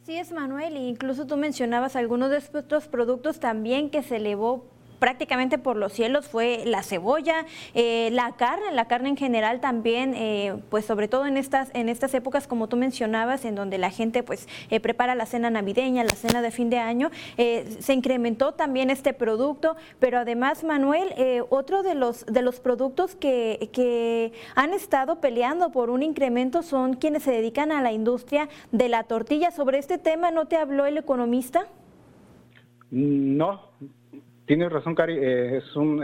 Sí, 0.06 0.18
es 0.18 0.34
Manuel, 0.34 0.76
incluso 0.76 1.26
tú 1.28 1.38
mencionabas 1.38 1.96
algunos 1.96 2.30
de 2.30 2.36
estos 2.36 2.90
productos 2.90 3.40
también 3.40 3.90
que 3.90 4.04
se 4.04 4.18
elevó 4.18 4.73
prácticamente 5.04 5.58
por 5.58 5.76
los 5.76 5.92
cielos 5.92 6.30
fue 6.30 6.64
la 6.66 6.82
cebolla, 6.82 7.46
eh, 7.74 8.08
la 8.14 8.32
carne, 8.38 8.72
la 8.72 8.86
carne 8.86 9.10
en 9.10 9.18
general 9.18 9.60
también, 9.60 10.14
eh, 10.16 10.56
pues 10.70 10.86
sobre 10.86 11.10
todo 11.10 11.26
en 11.26 11.36
estas, 11.36 11.70
en 11.74 11.90
estas 11.90 12.14
épocas 12.14 12.48
como 12.48 12.70
tú 12.70 12.78
mencionabas, 12.78 13.44
en 13.44 13.54
donde 13.54 13.78
la 13.78 13.90
gente 13.90 14.24
pues 14.24 14.48
eh, 14.70 14.80
prepara 14.80 15.14
la 15.14 15.26
cena 15.26 15.50
navideña, 15.50 16.06
la 16.06 16.16
cena 16.16 16.42
de 16.42 16.52
fin 16.52 16.70
de 16.70 16.78
año, 16.80 17.12
se 17.36 17.94
incrementó 17.94 18.54
también 18.54 18.90
este 18.90 19.14
producto, 19.14 19.76
pero 20.00 20.20
además 20.20 20.64
Manuel, 20.64 21.10
otro 21.50 21.84
de 21.84 21.96
los, 21.96 22.26
de 22.26 22.42
los 22.42 22.62
productos 22.62 23.14
que, 23.14 23.70
que 23.74 24.32
han 24.56 24.72
estado 24.72 25.20
peleando 25.20 25.74
por 25.74 25.90
un 25.90 26.02
incremento 26.02 26.64
son 26.64 26.94
quienes 26.94 27.24
se 27.24 27.32
dedican 27.32 27.74
a 27.74 27.82
la 27.82 27.92
industria 27.92 28.48
de 28.72 28.88
la 28.88 29.04
tortilla. 29.04 29.52
¿Sobre 29.52 29.80
este 29.80 29.98
tema 29.98 30.32
no 30.32 30.46
te 30.46 30.56
habló 30.56 30.86
el 30.86 30.98
economista? 30.98 31.68
No, 32.90 33.60
Tienes 34.46 34.72
razón, 34.72 34.94
Cari, 34.94 35.18
eh, 35.18 35.58
es, 35.58 35.76
un, 35.76 36.04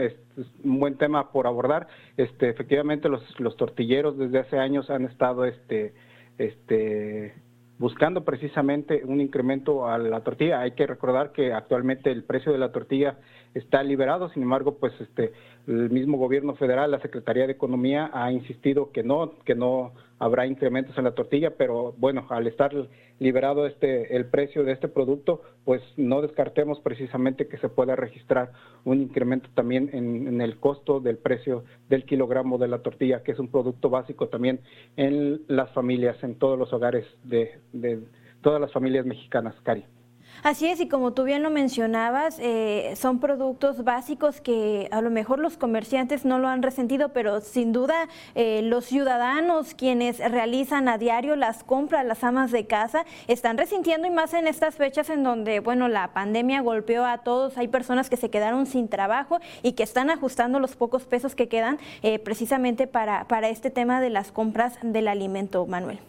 un, 0.63 0.79
buen 0.79 0.95
tema 0.97 1.31
por 1.31 1.45
abordar. 1.45 1.87
Este, 2.15 2.49
efectivamente, 2.49 3.09
los, 3.09 3.21
los 3.39 3.57
tortilleros 3.57 4.17
desde 4.17 4.39
hace 4.39 4.57
años 4.57 4.89
han 4.89 5.05
estado 5.05 5.43
este, 5.43 5.93
este, 6.37 7.33
buscando 7.79 8.23
precisamente 8.23 9.01
un 9.03 9.19
incremento 9.19 9.87
a 9.87 9.97
la 9.97 10.21
tortilla. 10.21 10.61
Hay 10.61 10.71
que 10.71 10.87
recordar 10.87 11.33
que 11.33 11.51
actualmente 11.53 12.11
el 12.11 12.23
precio 12.23 12.51
de 12.51 12.57
la 12.59 12.71
tortilla 12.71 13.17
está 13.53 13.83
liberado, 13.83 14.29
sin 14.29 14.43
embargo, 14.43 14.77
pues 14.79 14.93
este, 15.01 15.33
el 15.67 15.89
mismo 15.89 16.17
gobierno 16.17 16.55
federal, 16.55 16.91
la 16.91 17.01
Secretaría 17.01 17.45
de 17.45 17.53
Economía 17.53 18.09
ha 18.13 18.31
insistido 18.31 18.91
que 18.91 19.03
no, 19.03 19.33
que 19.43 19.55
no 19.55 19.93
habrá 20.19 20.45
incrementos 20.45 20.97
en 20.97 21.05
la 21.05 21.11
tortilla, 21.15 21.51
pero 21.57 21.93
bueno, 21.97 22.27
al 22.29 22.45
estar 22.47 22.71
liberado 23.19 23.65
este 23.65 24.15
el 24.15 24.25
precio 24.25 24.63
de 24.63 24.73
este 24.73 24.87
producto, 24.87 25.41
pues 25.65 25.81
no 25.97 26.21
descartemos 26.21 26.79
precisamente 26.81 27.47
que 27.47 27.57
se 27.57 27.69
pueda 27.69 27.95
registrar 27.95 28.51
un 28.83 29.01
incremento 29.01 29.49
también 29.55 29.89
en, 29.93 30.41
el 30.41 30.59
costo 30.59 30.99
del 30.99 31.17
precio 31.17 31.63
del 31.89 32.05
kilogramo 32.05 32.57
de 32.57 32.67
la 32.67 32.79
tortilla, 32.79 33.23
que 33.23 33.31
es 33.31 33.39
un 33.39 33.49
producto 33.49 33.89
básico 33.89 34.27
también 34.27 34.59
en 34.97 35.41
las 35.47 35.71
familias, 35.71 36.21
en 36.23 36.35
todos 36.35 36.59
los 36.59 36.71
hogares 36.73 37.05
de, 37.23 37.59
de 37.73 37.99
todas 38.41 38.61
las 38.61 38.71
familias 38.71 39.05
mexicanas, 39.05 39.55
Cari. 39.63 39.85
Así 40.41 40.67
es, 40.67 40.79
y 40.79 40.87
como 40.87 41.11
tú 41.11 41.25
bien 41.25 41.43
lo 41.43 41.49
mencionabas, 41.49 42.39
eh, 42.39 42.93
son 42.95 43.19
productos 43.19 43.83
básicos 43.83 44.39
que 44.39 44.87
a 44.91 45.01
lo 45.01 45.09
mejor 45.09 45.39
los 45.39 45.57
comerciantes 45.57 46.23
no 46.23 46.39
lo 46.39 46.47
han 46.47 46.63
resentido, 46.63 47.09
pero 47.09 47.41
sin 47.41 47.73
duda 47.73 48.07
eh, 48.35 48.61
los 48.63 48.85
ciudadanos 48.85 49.73
quienes 49.73 50.19
realizan 50.19 50.87
a 50.87 50.97
diario 50.97 51.35
las 51.35 51.65
compras, 51.65 52.05
las 52.05 52.23
amas 52.23 52.51
de 52.51 52.65
casa, 52.65 53.05
están 53.27 53.57
resintiendo 53.57 54.07
y 54.07 54.11
más 54.11 54.33
en 54.33 54.47
estas 54.47 54.75
fechas 54.75 55.09
en 55.09 55.23
donde, 55.23 55.59
bueno, 55.59 55.89
la 55.89 56.13
pandemia 56.13 56.61
golpeó 56.61 57.05
a 57.05 57.17
todos, 57.17 57.57
hay 57.57 57.67
personas 57.67 58.09
que 58.09 58.15
se 58.15 58.29
quedaron 58.29 58.65
sin 58.65 58.87
trabajo 58.87 59.39
y 59.61 59.73
que 59.73 59.83
están 59.83 60.09
ajustando 60.09 60.59
los 60.61 60.77
pocos 60.77 61.03
pesos 61.03 61.35
que 61.35 61.49
quedan 61.49 61.79
eh, 62.01 62.17
precisamente 62.17 62.87
para, 62.87 63.27
para 63.27 63.49
este 63.49 63.71
tema 63.71 63.99
de 63.99 64.09
las 64.09 64.31
compras 64.31 64.79
del 64.83 65.09
alimento, 65.09 65.65
Manuel. 65.65 65.99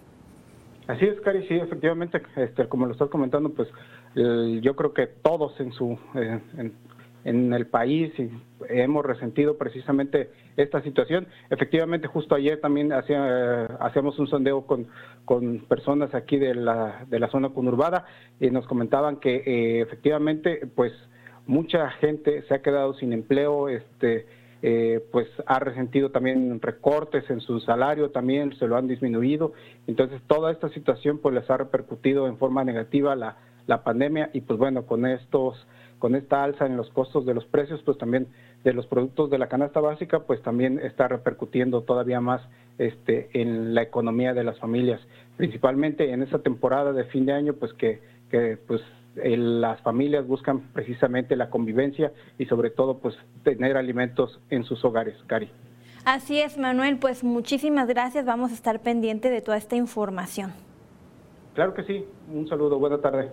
Así 0.86 1.04
es, 1.04 1.20
Cari, 1.20 1.46
sí, 1.46 1.54
efectivamente, 1.54 2.20
este, 2.36 2.68
como 2.68 2.86
lo 2.86 2.92
estás 2.92 3.08
comentando, 3.10 3.50
pues 3.50 3.68
yo 4.14 4.76
creo 4.76 4.92
que 4.92 5.06
todos 5.06 5.58
en 5.60 5.72
su 5.72 5.98
eh, 6.14 6.40
en, 7.24 7.52
el 7.52 7.66
país 7.66 8.12
hemos 8.68 9.04
resentido 9.04 9.58
precisamente 9.58 10.30
esta 10.56 10.82
situación. 10.82 11.26
Efectivamente, 11.50 12.08
justo 12.08 12.34
ayer 12.34 12.60
también 12.60 12.92
hacía, 12.92 13.66
hacíamos 13.78 14.18
un 14.18 14.26
sondeo 14.26 14.66
con, 14.66 14.88
con 15.24 15.60
personas 15.60 16.14
aquí 16.14 16.38
de 16.38 16.54
la, 16.54 17.04
de 17.08 17.18
la 17.18 17.28
zona 17.28 17.50
conurbada 17.50 18.06
y 18.40 18.50
nos 18.50 18.66
comentaban 18.66 19.16
que 19.16 19.36
eh, 19.36 19.80
efectivamente, 19.82 20.66
pues 20.74 20.92
mucha 21.46 21.90
gente 21.92 22.42
se 22.42 22.54
ha 22.54 22.62
quedado 22.62 22.94
sin 22.94 23.12
empleo, 23.12 23.68
este, 23.68 24.26
eh, 24.62 25.00
pues 25.10 25.26
ha 25.46 25.58
resentido 25.58 26.10
también 26.10 26.60
recortes 26.60 27.28
en 27.30 27.40
su 27.40 27.60
salario, 27.60 28.10
también 28.10 28.56
se 28.58 28.66
lo 28.66 28.76
han 28.76 28.88
disminuido. 28.88 29.52
Entonces, 29.86 30.20
toda 30.26 30.52
esta 30.52 30.68
situación 30.70 31.18
pues 31.18 31.34
les 31.34 31.48
ha 31.50 31.56
repercutido 31.56 32.26
en 32.26 32.36
forma 32.36 32.64
negativa 32.64 33.16
la 33.16 33.36
la 33.70 33.84
pandemia 33.84 34.30
y 34.34 34.42
pues 34.42 34.58
bueno, 34.58 34.84
con 34.84 35.06
estos 35.06 35.66
con 36.00 36.14
esta 36.14 36.42
alza 36.42 36.66
en 36.66 36.76
los 36.78 36.88
costos 36.90 37.26
de 37.26 37.34
los 37.34 37.44
precios, 37.44 37.82
pues 37.84 37.98
también 37.98 38.26
de 38.64 38.72
los 38.72 38.86
productos 38.86 39.30
de 39.30 39.38
la 39.38 39.48
canasta 39.48 39.80
básica, 39.80 40.20
pues 40.20 40.42
también 40.42 40.78
está 40.78 41.08
repercutiendo 41.08 41.82
todavía 41.82 42.20
más 42.20 42.40
este 42.78 43.28
en 43.32 43.74
la 43.74 43.82
economía 43.82 44.32
de 44.34 44.42
las 44.42 44.58
familias, 44.58 45.00
principalmente 45.36 46.10
en 46.10 46.22
esta 46.22 46.38
temporada 46.40 46.92
de 46.92 47.04
fin 47.04 47.26
de 47.26 47.32
año, 47.34 47.52
pues 47.52 47.72
que, 47.74 48.00
que 48.30 48.58
pues 48.66 48.80
las 49.14 49.80
familias 49.82 50.26
buscan 50.26 50.60
precisamente 50.72 51.36
la 51.36 51.50
convivencia 51.50 52.12
y 52.38 52.46
sobre 52.46 52.70
todo 52.70 52.98
pues 52.98 53.14
tener 53.44 53.76
alimentos 53.76 54.40
en 54.50 54.64
sus 54.64 54.84
hogares, 54.84 55.14
Cari. 55.26 55.50
Así 56.04 56.40
es, 56.40 56.56
Manuel, 56.56 56.98
pues 56.98 57.22
muchísimas 57.22 57.86
gracias, 57.88 58.24
vamos 58.24 58.52
a 58.52 58.54
estar 58.54 58.80
pendiente 58.80 59.28
de 59.28 59.42
toda 59.42 59.58
esta 59.58 59.76
información. 59.76 60.52
Claro 61.54 61.74
que 61.74 61.84
sí, 61.84 62.06
un 62.32 62.48
saludo, 62.48 62.78
buena 62.78 62.98
tarde. 62.98 63.28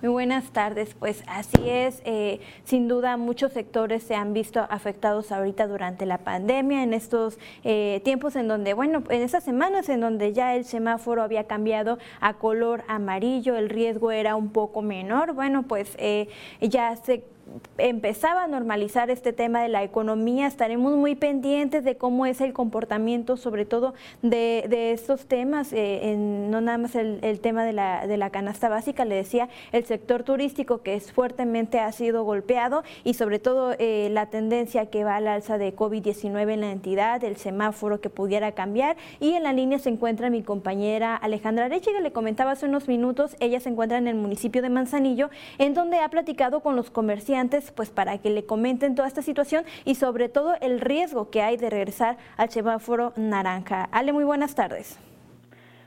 Muy 0.00 0.10
buenas 0.10 0.50
tardes, 0.50 0.94
pues 0.98 1.22
así 1.26 1.68
es, 1.68 2.02
eh, 2.04 2.40
sin 2.64 2.88
duda 2.88 3.16
muchos 3.16 3.52
sectores 3.52 4.02
se 4.02 4.14
han 4.14 4.32
visto 4.32 4.66
afectados 4.68 5.30
ahorita 5.30 5.68
durante 5.68 6.06
la 6.06 6.18
pandemia, 6.18 6.82
en 6.82 6.92
estos 6.92 7.38
eh, 7.62 8.00
tiempos 8.04 8.34
en 8.34 8.48
donde, 8.48 8.74
bueno, 8.74 9.04
en 9.10 9.22
estas 9.22 9.44
semanas 9.44 9.88
en 9.88 10.00
donde 10.00 10.32
ya 10.32 10.56
el 10.56 10.64
semáforo 10.64 11.22
había 11.22 11.44
cambiado 11.44 11.98
a 12.20 12.34
color 12.34 12.82
amarillo, 12.88 13.56
el 13.56 13.68
riesgo 13.68 14.10
era 14.10 14.34
un 14.34 14.50
poco 14.50 14.82
menor, 14.82 15.34
bueno, 15.34 15.62
pues 15.62 15.94
eh, 15.98 16.28
ya 16.60 16.96
se 16.96 17.24
empezaba 17.78 18.44
a 18.44 18.48
normalizar 18.48 19.10
este 19.10 19.32
tema 19.32 19.62
de 19.62 19.68
la 19.68 19.82
economía. 19.82 20.46
Estaremos 20.46 20.94
muy 20.94 21.14
pendientes 21.14 21.84
de 21.84 21.96
cómo 21.96 22.26
es 22.26 22.40
el 22.40 22.52
comportamiento, 22.52 23.36
sobre 23.36 23.64
todo 23.64 23.94
de, 24.22 24.92
estos 24.92 25.26
temas, 25.26 25.72
eh, 25.72 26.14
no 26.16 26.60
nada 26.60 26.78
más 26.78 26.94
el, 26.94 27.40
tema 27.40 27.64
de 27.64 27.72
la, 27.72 28.06
de 28.06 28.16
la, 28.16 28.30
canasta 28.30 28.68
básica, 28.68 29.04
le 29.04 29.14
decía, 29.14 29.48
el 29.72 29.84
sector 29.84 30.22
turístico 30.22 30.82
que 30.82 30.94
es 30.94 31.12
fuertemente 31.12 31.80
ha 31.80 31.90
sido 31.92 32.24
golpeado 32.24 32.82
y 33.04 33.14
sobre 33.14 33.38
todo 33.38 33.74
eh, 33.78 34.08
la 34.10 34.26
tendencia 34.26 34.86
que 34.86 35.04
va 35.04 35.16
al 35.16 35.28
alza 35.28 35.58
de 35.58 35.74
COVID-19 35.74 36.52
en 36.52 36.60
la 36.60 36.70
entidad, 36.70 37.22
el 37.24 37.36
semáforo 37.36 38.00
que 38.00 38.10
pudiera 38.10 38.52
cambiar. 38.52 38.96
Y 39.20 39.32
en 39.32 39.42
la 39.42 39.52
línea 39.52 39.78
se 39.78 39.88
encuentra 39.88 40.30
mi 40.30 40.42
compañera 40.42 41.16
Alejandra 41.16 41.66
Arechiga, 41.66 42.00
le 42.00 42.12
comentaba 42.12 42.52
hace 42.52 42.66
unos 42.66 42.88
minutos, 42.88 43.36
ella 43.40 43.60
se 43.60 43.68
encuentra 43.68 43.98
en 43.98 44.08
el 44.08 44.14
municipio 44.14 44.62
de 44.62 44.70
Manzanillo, 44.70 45.30
en 45.58 45.74
donde 45.74 45.98
ha 45.98 46.08
platicado 46.08 46.60
con 46.60 46.76
los 46.76 46.90
comerciantes 46.90 47.31
pues 47.74 47.90
para 47.90 48.18
que 48.18 48.30
le 48.30 48.44
comenten 48.44 48.94
toda 48.94 49.08
esta 49.08 49.22
situación 49.22 49.64
y 49.84 49.94
sobre 49.94 50.28
todo 50.28 50.54
el 50.60 50.80
riesgo 50.80 51.30
que 51.30 51.42
hay 51.42 51.56
de 51.56 51.70
regresar 51.70 52.18
al 52.36 52.50
semáforo 52.50 53.12
naranja. 53.16 53.88
Ale, 53.90 54.12
muy 54.12 54.24
buenas 54.24 54.54
tardes. 54.54 54.98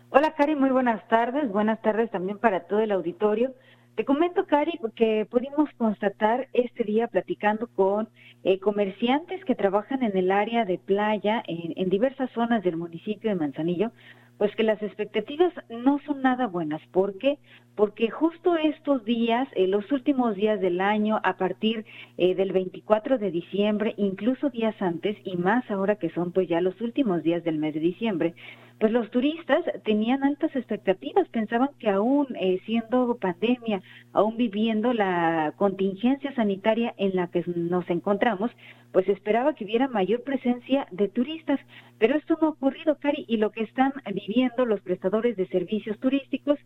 Hola, 0.09 0.33
Cari, 0.33 0.55
muy 0.55 0.69
buenas 0.69 1.07
tardes. 1.07 1.51
Buenas 1.51 1.81
tardes 1.81 2.09
también 2.09 2.39
para 2.39 2.61
todo 2.61 2.79
el 2.79 2.91
auditorio. 2.91 3.53
Te 3.95 4.05
comento, 4.05 4.45
Cari, 4.45 4.79
que 4.95 5.27
pudimos 5.29 5.69
constatar 5.77 6.47
este 6.53 6.83
día 6.83 7.07
platicando 7.07 7.67
con 7.67 8.09
eh, 8.43 8.59
comerciantes 8.59 9.43
que 9.45 9.55
trabajan 9.55 10.03
en 10.03 10.17
el 10.17 10.31
área 10.31 10.65
de 10.65 10.77
playa 10.77 11.43
en 11.47 11.89
diversas 11.89 12.29
zonas 12.31 12.63
del 12.63 12.75
municipio 12.75 13.29
de 13.29 13.35
Manzanillo, 13.35 13.91
pues 14.37 14.55
que 14.55 14.63
las 14.63 14.81
expectativas 14.81 15.53
no 15.69 15.99
son 16.05 16.21
nada 16.21 16.47
buenas. 16.47 16.81
¿Por 16.91 17.17
qué? 17.17 17.37
Porque 17.75 18.09
justo 18.09 18.55
estos 18.57 19.03
días, 19.05 19.47
eh, 19.55 19.67
los 19.67 19.91
últimos 19.91 20.35
días 20.35 20.59
del 20.59 20.81
año, 20.81 21.19
a 21.23 21.37
partir 21.37 21.85
eh, 22.17 22.35
del 22.35 22.51
24 22.51 23.17
de 23.17 23.31
diciembre, 23.31 23.93
incluso 23.97 24.49
días 24.49 24.75
antes, 24.81 25.17
y 25.23 25.37
más 25.37 25.69
ahora 25.69 25.95
que 25.95 26.09
son 26.11 26.31
pues 26.31 26.47
ya 26.47 26.61
los 26.61 26.79
últimos 26.81 27.23
días 27.23 27.43
del 27.43 27.57
mes 27.57 27.73
de 27.73 27.79
diciembre, 27.79 28.33
pues 28.79 28.91
los 28.91 29.09
turistas 29.09 29.63
tenían 29.83 30.23
altas 30.23 30.53
expectativas, 30.55 31.27
pensaban 31.29 31.69
que 31.79 31.89
aún 31.89 32.27
eh, 32.39 32.59
siendo 32.65 33.17
pandemia, 33.17 33.81
aún 34.11 34.35
viviendo 34.35 34.93
la 34.93 35.53
contingencia 35.55 36.33
sanitaria 36.35 36.93
en 36.97 37.15
la 37.15 37.27
que 37.27 37.43
nos 37.47 37.89
encontramos, 37.89 38.51
pues 38.91 39.07
esperaba 39.07 39.55
que 39.55 39.65
hubiera 39.65 39.87
mayor 39.87 40.23
presencia 40.23 40.87
de 40.91 41.07
turistas, 41.07 41.59
pero 41.99 42.15
esto 42.15 42.37
no 42.41 42.47
ha 42.47 42.51
ocurrido, 42.51 42.97
Cari, 42.99 43.25
y 43.27 43.37
lo 43.37 43.51
que 43.51 43.63
están 43.63 43.93
viviendo 44.13 44.65
los 44.65 44.81
prestadores 44.81 45.37
de 45.37 45.47
servicios 45.47 45.97
turísticos 45.99 46.59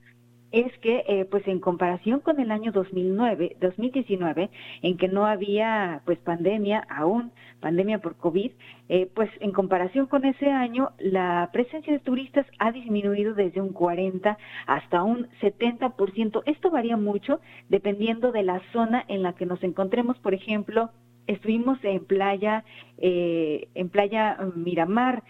es 0.51 0.75
que, 0.79 1.03
eh, 1.07 1.25
pues 1.29 1.47
en 1.47 1.59
comparación 1.59 2.21
con 2.21 2.39
el 2.39 2.51
año 2.51 2.71
2009, 2.71 3.57
2019, 3.59 4.49
en 4.81 4.97
que 4.97 5.07
no 5.07 5.25
había, 5.25 6.01
pues 6.05 6.17
pandemia 6.19 6.85
aún, 6.89 7.31
pandemia 7.59 7.99
por 7.99 8.15
COVID, 8.15 8.51
eh, 8.87 9.09
pues 9.13 9.29
en 9.41 9.51
comparación 9.51 10.07
con 10.07 10.25
ese 10.25 10.49
año, 10.49 10.91
la 10.97 11.49
presencia 11.53 11.93
de 11.93 11.99
turistas 11.99 12.45
ha 12.57 12.71
disminuido 12.71 13.33
desde 13.33 13.61
un 13.61 13.73
40 13.73 14.37
hasta 14.65 15.03
un 15.03 15.27
70%. 15.41 16.41
Esto 16.45 16.71
varía 16.71 16.97
mucho 16.97 17.39
dependiendo 17.67 18.31
de 18.31 18.43
la 18.43 18.61
zona 18.73 19.05
en 19.07 19.21
la 19.21 19.33
que 19.33 19.45
nos 19.45 19.61
encontremos. 19.63 20.17
Por 20.19 20.33
ejemplo, 20.33 20.89
estuvimos 21.27 21.77
en 21.83 22.05
playa, 22.05 22.63
eh, 22.97 23.67
en 23.75 23.89
playa 23.89 24.37
Miramar, 24.55 25.23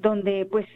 donde 0.00 0.46
pues 0.50 0.66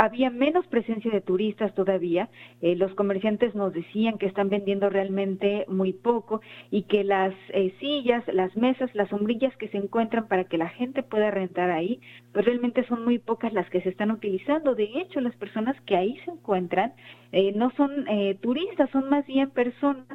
había 0.00 0.30
menos 0.30 0.66
presencia 0.68 1.10
de 1.10 1.20
turistas 1.20 1.74
todavía. 1.74 2.30
Eh, 2.62 2.74
los 2.74 2.94
comerciantes 2.94 3.54
nos 3.54 3.74
decían 3.74 4.16
que 4.16 4.24
están 4.24 4.48
vendiendo 4.48 4.88
realmente 4.88 5.66
muy 5.68 5.92
poco 5.92 6.40
y 6.70 6.84
que 6.84 7.04
las 7.04 7.34
eh, 7.50 7.74
sillas, 7.80 8.24
las 8.32 8.56
mesas, 8.56 8.88
las 8.94 9.10
sombrillas 9.10 9.54
que 9.58 9.68
se 9.68 9.76
encuentran 9.76 10.26
para 10.26 10.44
que 10.44 10.56
la 10.56 10.70
gente 10.70 11.02
pueda 11.02 11.30
rentar 11.30 11.70
ahí, 11.70 12.00
pues 12.32 12.46
realmente 12.46 12.82
son 12.86 13.04
muy 13.04 13.18
pocas 13.18 13.52
las 13.52 13.68
que 13.68 13.82
se 13.82 13.90
están 13.90 14.10
utilizando. 14.10 14.74
De 14.74 14.84
hecho, 14.84 15.20
las 15.20 15.36
personas 15.36 15.78
que 15.82 15.96
ahí 15.96 16.16
se 16.24 16.30
encuentran 16.30 16.94
eh, 17.32 17.52
no 17.52 17.70
son 17.76 17.90
turistas, 18.40 18.88
son 18.90 19.08
más 19.08 19.26
bien 19.26 19.50
personas 19.50 20.06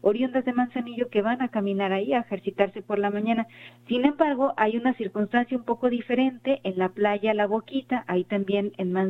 oriundas 0.00 0.44
de 0.44 0.52
Manzanillo 0.52 1.08
que 1.08 1.22
van 1.22 1.42
a 1.42 1.48
caminar 1.48 1.92
ahí 1.92 2.12
a 2.12 2.20
ejercitarse 2.20 2.82
por 2.82 2.98
la 2.98 3.10
mañana. 3.10 3.46
Sin 3.88 4.04
embargo, 4.04 4.54
hay 4.56 4.76
una 4.76 4.94
circunstancia 4.94 5.58
un 5.58 5.64
poco 5.64 5.90
diferente 5.90 6.60
en 6.62 6.78
la 6.78 6.90
playa 6.90 7.34
La 7.34 7.46
Boquita, 7.46 8.04
ahí 8.06 8.24
también 8.24 8.72
en 8.78 8.92
Manzanillo. 8.92 9.07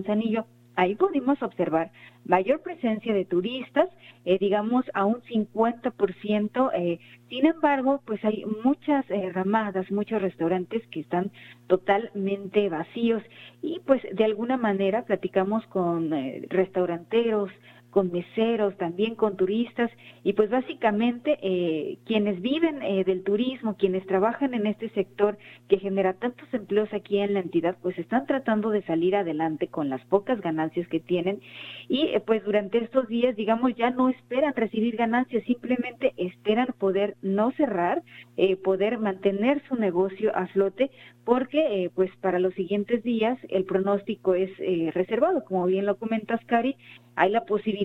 Ahí 0.78 0.94
pudimos 0.94 1.42
observar 1.42 1.90
mayor 2.24 2.62
presencia 2.62 3.12
de 3.12 3.24
turistas, 3.24 3.88
eh, 4.24 4.38
digamos 4.38 4.84
a 4.94 5.06
un 5.06 5.20
50%. 5.22 6.70
Eh, 6.72 7.00
sin 7.28 7.46
embargo, 7.46 8.00
pues 8.04 8.24
hay 8.24 8.44
muchas 8.62 9.04
eh, 9.10 9.32
ramadas, 9.32 9.90
muchos 9.90 10.22
restaurantes 10.22 10.86
que 10.92 11.00
están 11.00 11.32
totalmente 11.66 12.68
vacíos 12.68 13.24
y 13.60 13.80
pues 13.86 14.00
de 14.12 14.24
alguna 14.24 14.56
manera 14.56 15.04
platicamos 15.04 15.66
con 15.66 16.12
restauranteros, 16.48 17.50
con 17.90 18.12
meseros, 18.12 18.76
también 18.76 19.14
con 19.14 19.36
turistas 19.36 19.90
y 20.22 20.34
pues 20.34 20.50
básicamente 20.50 21.38
eh, 21.42 21.98
quienes 22.04 22.40
viven 22.42 22.82
eh, 22.82 23.02
del 23.04 23.22
turismo, 23.22 23.76
quienes 23.78 24.06
trabajan 24.06 24.52
en 24.52 24.66
este 24.66 24.90
sector 24.90 25.38
que 25.68 25.78
genera 25.78 26.12
tantos 26.12 26.52
empleos 26.52 26.92
aquí 26.92 27.18
en 27.18 27.34
la 27.34 27.40
entidad, 27.40 27.76
pues 27.80 27.98
están 27.98 28.26
tratando 28.26 28.70
de 28.70 28.82
salir 28.82 29.16
adelante 29.16 29.68
con 29.68 29.88
las 29.88 30.04
pocas 30.06 30.40
ganancias 30.40 30.86
que 30.88 31.00
tienen 31.00 31.40
y 31.88 32.08
eh, 32.08 32.22
pues 32.24 32.44
durante 32.44 32.78
estos 32.78 33.08
días, 33.08 33.36
digamos, 33.36 33.74
ya 33.74 33.90
no 33.90 34.10
esperan 34.10 34.54
recibir 34.54 34.96
ganancias, 34.96 35.44
simplemente 35.44 36.12
esperan 36.16 36.68
poder 36.78 37.16
no 37.22 37.52
cerrar, 37.52 38.02
poder 38.62 38.98
mantener 38.98 39.62
su 39.68 39.74
negocio 39.74 40.30
a 40.36 40.46
flote 40.48 40.90
porque 41.24 41.90
pues 41.94 42.10
para 42.20 42.38
los 42.38 42.54
siguientes 42.54 43.02
días 43.02 43.36
el 43.48 43.64
pronóstico 43.64 44.34
es 44.34 44.50
reservado, 44.94 45.44
como 45.44 45.66
bien 45.66 45.86
lo 45.86 45.96
comentas, 45.96 46.40
Cari, 46.46 46.76
hay 47.16 47.30
la 47.30 47.44
posibilidad 47.44 47.77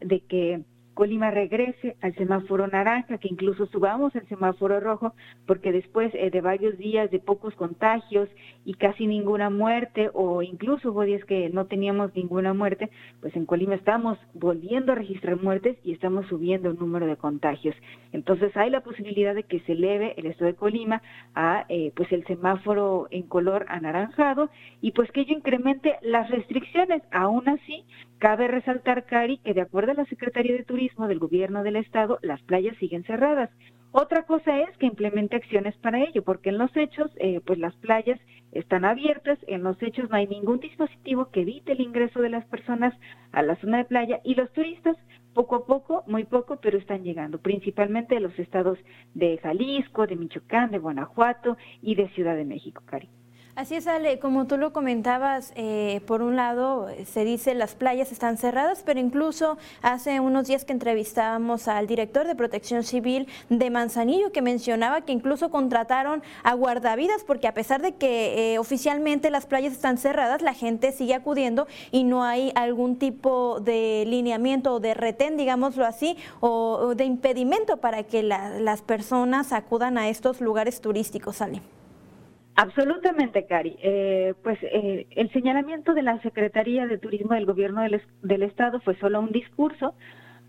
de 0.00 0.20
que 0.20 0.60
Colima 0.94 1.30
regrese 1.30 1.96
al 2.00 2.14
semáforo 2.14 2.66
naranja, 2.68 3.18
que 3.18 3.28
incluso 3.28 3.66
subamos 3.66 4.14
al 4.14 4.26
semáforo 4.28 4.80
rojo, 4.80 5.12
porque 5.46 5.72
después 5.72 6.12
eh, 6.14 6.30
de 6.30 6.40
varios 6.40 6.78
días 6.78 7.10
de 7.10 7.18
pocos 7.18 7.54
contagios 7.56 8.28
y 8.64 8.74
casi 8.74 9.06
ninguna 9.06 9.50
muerte, 9.50 10.10
o 10.14 10.42
incluso 10.42 10.92
hubo 10.92 11.02
días 11.02 11.24
que 11.24 11.50
no 11.50 11.66
teníamos 11.66 12.14
ninguna 12.14 12.54
muerte, 12.54 12.90
pues 13.20 13.34
en 13.36 13.44
Colima 13.44 13.74
estamos 13.74 14.18
volviendo 14.34 14.92
a 14.92 14.94
registrar 14.94 15.40
muertes 15.40 15.76
y 15.84 15.92
estamos 15.92 16.26
subiendo 16.26 16.70
el 16.70 16.78
número 16.78 17.06
de 17.06 17.16
contagios. 17.16 17.74
Entonces 18.12 18.56
hay 18.56 18.70
la 18.70 18.80
posibilidad 18.80 19.34
de 19.34 19.42
que 19.42 19.60
se 19.60 19.72
eleve 19.72 20.14
el 20.16 20.26
estado 20.26 20.46
de 20.52 20.56
Colima 20.56 21.02
a 21.34 21.66
eh, 21.68 21.92
pues 21.96 22.10
el 22.12 22.24
semáforo 22.26 23.08
en 23.10 23.24
color 23.24 23.66
anaranjado 23.68 24.50
y 24.80 24.92
pues 24.92 25.10
que 25.10 25.22
ello 25.22 25.36
incremente 25.36 25.96
las 26.02 26.30
restricciones. 26.30 27.02
Aún 27.10 27.48
así, 27.48 27.84
cabe 28.18 28.48
resaltar, 28.48 29.04
Cari, 29.04 29.38
que 29.38 29.54
de 29.54 29.62
acuerdo 29.62 29.92
a 29.92 29.94
la 29.94 30.04
Secretaría 30.06 30.56
de 30.56 30.64
Turismo, 30.64 30.83
del 31.08 31.18
gobierno 31.18 31.62
del 31.62 31.76
estado, 31.76 32.18
las 32.22 32.42
playas 32.42 32.76
siguen 32.78 33.04
cerradas. 33.04 33.50
Otra 33.92 34.24
cosa 34.24 34.60
es 34.60 34.76
que 34.78 34.86
implemente 34.86 35.36
acciones 35.36 35.76
para 35.76 36.02
ello, 36.02 36.24
porque 36.24 36.48
en 36.48 36.58
los 36.58 36.76
hechos, 36.76 37.10
eh, 37.16 37.40
pues 37.44 37.58
las 37.58 37.74
playas 37.76 38.20
están 38.52 38.84
abiertas, 38.84 39.38
en 39.46 39.62
los 39.62 39.80
hechos 39.82 40.10
no 40.10 40.16
hay 40.16 40.26
ningún 40.26 40.58
dispositivo 40.58 41.30
que 41.30 41.42
evite 41.42 41.72
el 41.72 41.80
ingreso 41.80 42.20
de 42.20 42.28
las 42.28 42.44
personas 42.46 42.92
a 43.32 43.42
la 43.42 43.56
zona 43.56 43.78
de 43.78 43.84
playa 43.84 44.20
y 44.24 44.34
los 44.34 44.52
turistas 44.52 44.96
poco 45.32 45.56
a 45.56 45.66
poco, 45.66 46.04
muy 46.06 46.24
poco, 46.24 46.58
pero 46.60 46.78
están 46.78 47.02
llegando, 47.02 47.38
principalmente 47.38 48.14
de 48.16 48.20
los 48.20 48.38
estados 48.38 48.78
de 49.14 49.38
Jalisco, 49.38 50.06
de 50.06 50.16
Michoacán, 50.16 50.70
de 50.70 50.78
Guanajuato 50.78 51.56
y 51.82 51.94
de 51.94 52.08
Ciudad 52.10 52.36
de 52.36 52.44
México, 52.44 52.82
Cari. 52.86 53.08
Así 53.56 53.76
es, 53.76 53.86
Ale, 53.86 54.18
como 54.18 54.48
tú 54.48 54.56
lo 54.56 54.72
comentabas, 54.72 55.52
eh, 55.54 56.00
por 56.08 56.22
un 56.22 56.34
lado 56.34 56.88
se 57.06 57.24
dice 57.24 57.54
las 57.54 57.76
playas 57.76 58.10
están 58.10 58.36
cerradas, 58.36 58.82
pero 58.84 58.98
incluso 58.98 59.58
hace 59.80 60.18
unos 60.18 60.48
días 60.48 60.64
que 60.64 60.72
entrevistábamos 60.72 61.68
al 61.68 61.86
director 61.86 62.26
de 62.26 62.34
Protección 62.34 62.82
Civil 62.82 63.28
de 63.50 63.70
Manzanillo, 63.70 64.32
que 64.32 64.42
mencionaba 64.42 65.02
que 65.02 65.12
incluso 65.12 65.52
contrataron 65.52 66.24
a 66.42 66.54
guardavidas, 66.54 67.22
porque 67.22 67.46
a 67.46 67.54
pesar 67.54 67.80
de 67.80 67.94
que 67.94 68.54
eh, 68.54 68.58
oficialmente 68.58 69.30
las 69.30 69.46
playas 69.46 69.72
están 69.72 69.98
cerradas, 69.98 70.42
la 70.42 70.54
gente 70.54 70.90
sigue 70.90 71.14
acudiendo 71.14 71.68
y 71.92 72.02
no 72.02 72.24
hay 72.24 72.50
algún 72.56 72.98
tipo 72.98 73.60
de 73.60 74.02
lineamiento 74.08 74.74
o 74.74 74.80
de 74.80 74.94
retén, 74.94 75.36
digámoslo 75.36 75.86
así, 75.86 76.16
o, 76.40 76.96
de 76.96 77.04
impedimento 77.04 77.76
para 77.76 78.02
que 78.02 78.24
las 78.24 78.82
personas 78.82 79.52
acudan 79.52 79.96
a 79.96 80.08
estos 80.08 80.40
lugares 80.40 80.80
turísticos, 80.80 81.40
Ale. 81.40 81.62
Absolutamente, 82.56 83.46
Cari. 83.46 83.76
Eh, 83.82 84.34
pues 84.42 84.58
eh, 84.62 85.06
el 85.10 85.32
señalamiento 85.32 85.92
de 85.92 86.02
la 86.02 86.20
Secretaría 86.22 86.86
de 86.86 86.98
Turismo 86.98 87.34
del 87.34 87.46
Gobierno 87.46 87.82
del, 87.82 88.42
Estado 88.42 88.80
fue 88.80 88.96
solo 88.98 89.20
un 89.20 89.32
discurso. 89.32 89.94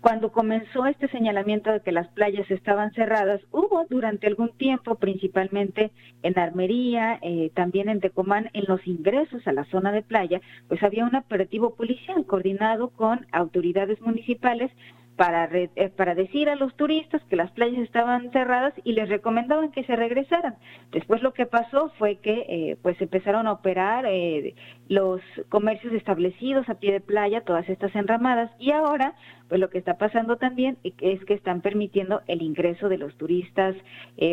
Cuando 0.00 0.30
comenzó 0.30 0.86
este 0.86 1.08
señalamiento 1.08 1.72
de 1.72 1.80
que 1.80 1.90
las 1.90 2.06
playas 2.08 2.48
estaban 2.48 2.92
cerradas, 2.92 3.40
hubo 3.50 3.86
durante 3.90 4.28
algún 4.28 4.50
tiempo, 4.56 4.94
principalmente 4.96 5.90
en 6.22 6.38
Armería, 6.38 7.18
eh, 7.22 7.50
también 7.54 7.88
en 7.88 8.00
Tecomán, 8.00 8.50
en 8.52 8.66
los 8.68 8.86
ingresos 8.86 9.44
a 9.48 9.52
la 9.52 9.64
zona 9.64 9.90
de 9.90 10.02
playa, 10.02 10.40
pues 10.68 10.80
había 10.84 11.06
un 11.06 11.16
operativo 11.16 11.74
policial 11.74 12.24
coordinado 12.24 12.90
con 12.90 13.26
autoridades 13.32 14.00
municipales 14.00 14.70
para, 15.16 15.48
eh, 15.52 15.90
para 15.96 16.14
decir 16.14 16.48
a 16.48 16.56
los 16.56 16.74
turistas 16.76 17.22
que 17.24 17.36
las 17.36 17.50
playas 17.52 17.80
estaban 17.80 18.30
cerradas 18.32 18.74
y 18.84 18.92
les 18.92 19.08
recomendaban 19.08 19.72
que 19.72 19.84
se 19.84 19.96
regresaran. 19.96 20.56
Después 20.92 21.22
lo 21.22 21.32
que 21.32 21.46
pasó 21.46 21.90
fue 21.98 22.16
que 22.16 22.44
eh, 22.48 22.76
pues 22.82 23.00
empezaron 23.00 23.46
a 23.46 23.52
operar 23.52 24.04
eh, 24.06 24.54
los 24.88 25.20
comercios 25.48 25.94
establecidos 25.94 26.68
a 26.68 26.74
pie 26.74 26.92
de 26.92 27.00
playa, 27.00 27.40
todas 27.40 27.68
estas 27.68 27.94
enramadas, 27.96 28.50
y 28.58 28.72
ahora 28.72 29.14
pues 29.48 29.60
lo 29.60 29.70
que 29.70 29.78
está 29.78 29.96
pasando 29.96 30.36
también 30.36 30.76
es 30.82 31.24
que 31.24 31.34
están 31.34 31.60
permitiendo 31.60 32.20
el 32.26 32.42
ingreso 32.42 32.88
de 32.88 32.98
los 32.98 33.16
turistas 33.16 33.76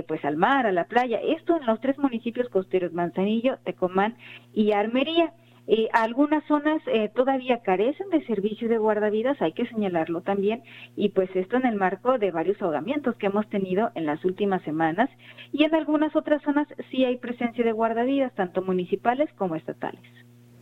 pues 0.08 0.26
al 0.26 0.38
mar, 0.38 0.66
a 0.66 0.72
la 0.72 0.86
playa. 0.86 1.20
Esto 1.22 1.56
en 1.56 1.68
los 1.68 1.80
tres 1.82 2.00
municipios 2.00 2.50
costeros, 2.50 2.94
Manzanillo, 2.94 3.58
Tecomán 3.64 4.16
y 4.56 4.72
Armería. 4.72 5.32
Eh, 5.68 5.88
algunas 5.94 6.44
zonas 6.46 6.82
eh, 6.88 7.10
todavía 7.16 7.62
carecen 7.62 8.10
de 8.10 8.26
servicio 8.26 8.68
de 8.68 8.78
guardavidas, 8.78 9.42
hay 9.42 9.54
que 9.54 9.66
señalarlo 9.68 10.22
también, 10.22 10.62
y 10.96 11.10
pues 11.10 11.30
esto 11.36 11.56
en 11.58 11.66
el 11.66 11.76
marco 11.76 12.18
de 12.18 12.32
varios 12.32 12.62
ahogamientos 12.62 13.16
que 13.16 13.28
hemos 13.28 13.48
tenido 13.50 13.92
en 13.96 14.06
las 14.06 14.24
últimas 14.26 14.62
semanas, 14.64 15.10
y 15.52 15.64
en 15.64 15.74
algunas 15.74 16.16
otras 16.16 16.42
zonas 16.44 16.68
sí 16.92 17.06
hay 17.06 17.18
presencia 17.18 17.64
de 17.64 17.72
guardavidas, 17.72 18.34
tanto 18.34 18.62
municipales 18.62 19.30
como 19.38 19.56
estatales. 19.56 20.02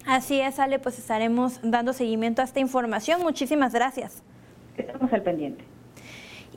Así 0.05 0.39
es, 0.39 0.59
Ale, 0.59 0.79
pues 0.79 0.97
estaremos 0.99 1.59
dando 1.63 1.93
seguimiento 1.93 2.41
a 2.41 2.45
esta 2.45 2.59
información. 2.59 3.21
Muchísimas 3.21 3.73
gracias. 3.73 4.23
Estamos 4.77 5.11
al 5.13 5.21
pendiente. 5.21 5.63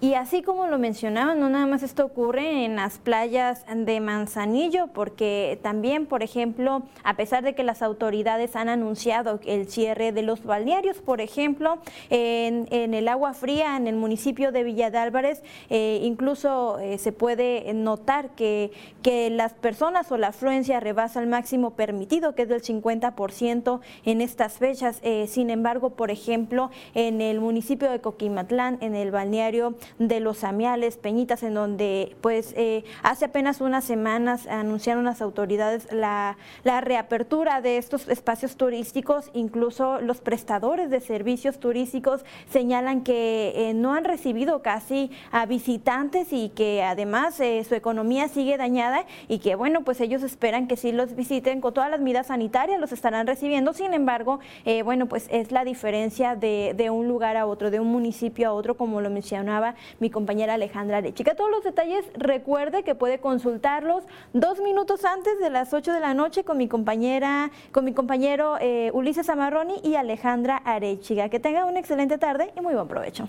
Y 0.00 0.14
así 0.14 0.42
como 0.42 0.66
lo 0.66 0.78
mencionaban, 0.78 1.38
no 1.38 1.48
nada 1.48 1.66
más 1.66 1.82
esto 1.82 2.04
ocurre 2.04 2.64
en 2.64 2.76
las 2.76 2.98
playas 2.98 3.64
de 3.74 4.00
Manzanillo, 4.00 4.88
porque 4.88 5.58
también, 5.62 6.06
por 6.06 6.22
ejemplo, 6.22 6.82
a 7.04 7.14
pesar 7.14 7.44
de 7.44 7.54
que 7.54 7.62
las 7.62 7.80
autoridades 7.80 8.56
han 8.56 8.68
anunciado 8.68 9.40
el 9.46 9.68
cierre 9.68 10.12
de 10.12 10.22
los 10.22 10.44
balnearios, 10.44 10.98
por 10.98 11.20
ejemplo, 11.20 11.78
en, 12.10 12.66
el 12.70 13.08
agua 13.08 13.34
fría, 13.34 13.76
en 13.76 13.86
el 13.86 13.94
municipio 13.94 14.50
de 14.50 14.64
Villa 14.64 14.90
de 14.90 14.98
Álvarez, 14.98 15.42
eh, 15.70 16.00
incluso 16.02 16.78
eh, 16.80 16.98
se 16.98 17.12
puede 17.12 17.72
notar 17.72 18.30
que, 18.30 18.72
que 19.02 19.30
las 19.30 19.52
personas 19.54 20.10
o 20.10 20.18
la 20.18 20.28
afluencia 20.28 20.80
rebasa 20.80 21.20
el 21.20 21.28
máximo 21.28 21.70
permitido, 21.70 22.34
que 22.34 22.42
es 22.42 22.48
del 22.48 22.62
50% 22.62 23.80
en 24.04 24.20
estas 24.20 24.58
fechas. 24.58 24.98
Eh, 25.02 25.26
sin 25.28 25.50
embargo, 25.50 25.90
por 25.90 26.10
ejemplo, 26.10 26.70
en 26.94 27.20
el 27.20 27.40
municipio 27.40 27.90
de 27.90 28.00
Coquimatlán, 28.00 28.78
en 28.80 28.96
el 28.96 29.12
balneario 29.12 29.76
de 29.98 30.20
los 30.20 30.44
Amiales, 30.44 30.96
Peñitas, 30.96 31.42
en 31.42 31.54
donde 31.54 32.16
pues 32.20 32.54
eh, 32.56 32.84
hace 33.02 33.26
apenas 33.26 33.60
unas 33.60 33.84
semanas 33.84 34.46
anunciaron 34.46 35.04
las 35.04 35.22
autoridades 35.22 35.88
la, 35.92 36.36
reapertura 36.64 37.60
de 37.60 37.78
estos 37.78 38.08
espacios 38.08 38.56
turísticos, 38.56 39.30
incluso 39.32 40.00
los 40.00 40.20
prestadores 40.20 40.90
de 40.90 41.00
servicios 41.00 41.58
turísticos 41.58 42.24
señalan 42.50 43.02
que 43.02 43.52
eh, 43.54 43.74
no 43.74 43.94
han 43.94 44.04
recibido 44.04 44.60
casi 44.62 45.10
a 45.30 45.46
visitantes 45.46 46.32
y 46.32 46.48
que 46.50 46.82
además 46.82 47.38
eh, 47.40 47.62
su 47.64 47.74
economía 47.74 48.28
sigue 48.28 48.56
dañada 48.56 49.06
y 49.28 49.38
que 49.38 49.54
bueno, 49.54 49.82
pues 49.82 50.00
ellos 50.00 50.22
esperan 50.22 50.66
que 50.66 50.76
si 50.76 50.92
los 50.92 51.14
visiten 51.14 51.60
con 51.60 51.74
todas 51.74 51.90
las 51.90 52.00
medidas 52.00 52.26
sanitarias, 52.26 52.80
los 52.80 52.92
estarán 52.92 53.26
recibiendo, 53.26 53.72
sin 53.72 53.94
embargo, 53.94 54.40
bueno, 54.84 55.06
pues 55.06 55.28
es 55.30 55.52
la 55.52 55.64
diferencia 55.64 56.36
de, 56.36 56.74
de 56.76 56.90
un 56.90 57.08
lugar 57.08 57.36
a 57.36 57.46
otro, 57.46 57.70
de 57.70 57.80
un 57.80 57.88
municipio 57.88 58.48
a 58.48 58.52
otro, 58.52 58.76
como 58.76 59.00
lo 59.00 59.10
mencionaba 59.10 59.73
mi 60.00 60.10
compañera 60.10 60.54
Alejandra 60.54 60.98
Arechiga. 60.98 61.34
Todos 61.34 61.50
los 61.50 61.64
detalles 61.64 62.04
recuerde 62.14 62.82
que 62.82 62.94
puede 62.94 63.18
consultarlos 63.18 64.04
dos 64.32 64.60
minutos 64.60 65.04
antes 65.04 65.38
de 65.38 65.50
las 65.50 65.72
8 65.72 65.92
de 65.92 66.00
la 66.00 66.14
noche 66.14 66.44
con 66.44 66.58
mi 66.58 66.68
compañera, 66.68 67.50
con 67.72 67.84
mi 67.84 67.92
compañero 67.92 68.56
eh, 68.60 68.90
Ulises 68.92 69.28
Amarroni 69.28 69.80
y 69.82 69.96
Alejandra 69.96 70.56
Arechiga. 70.56 71.28
Que 71.28 71.40
tenga 71.40 71.64
una 71.64 71.80
excelente 71.80 72.18
tarde 72.18 72.52
y 72.56 72.60
muy 72.60 72.74
buen 72.74 72.88
provecho. 72.88 73.28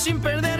sin 0.00 0.18
perder 0.18 0.59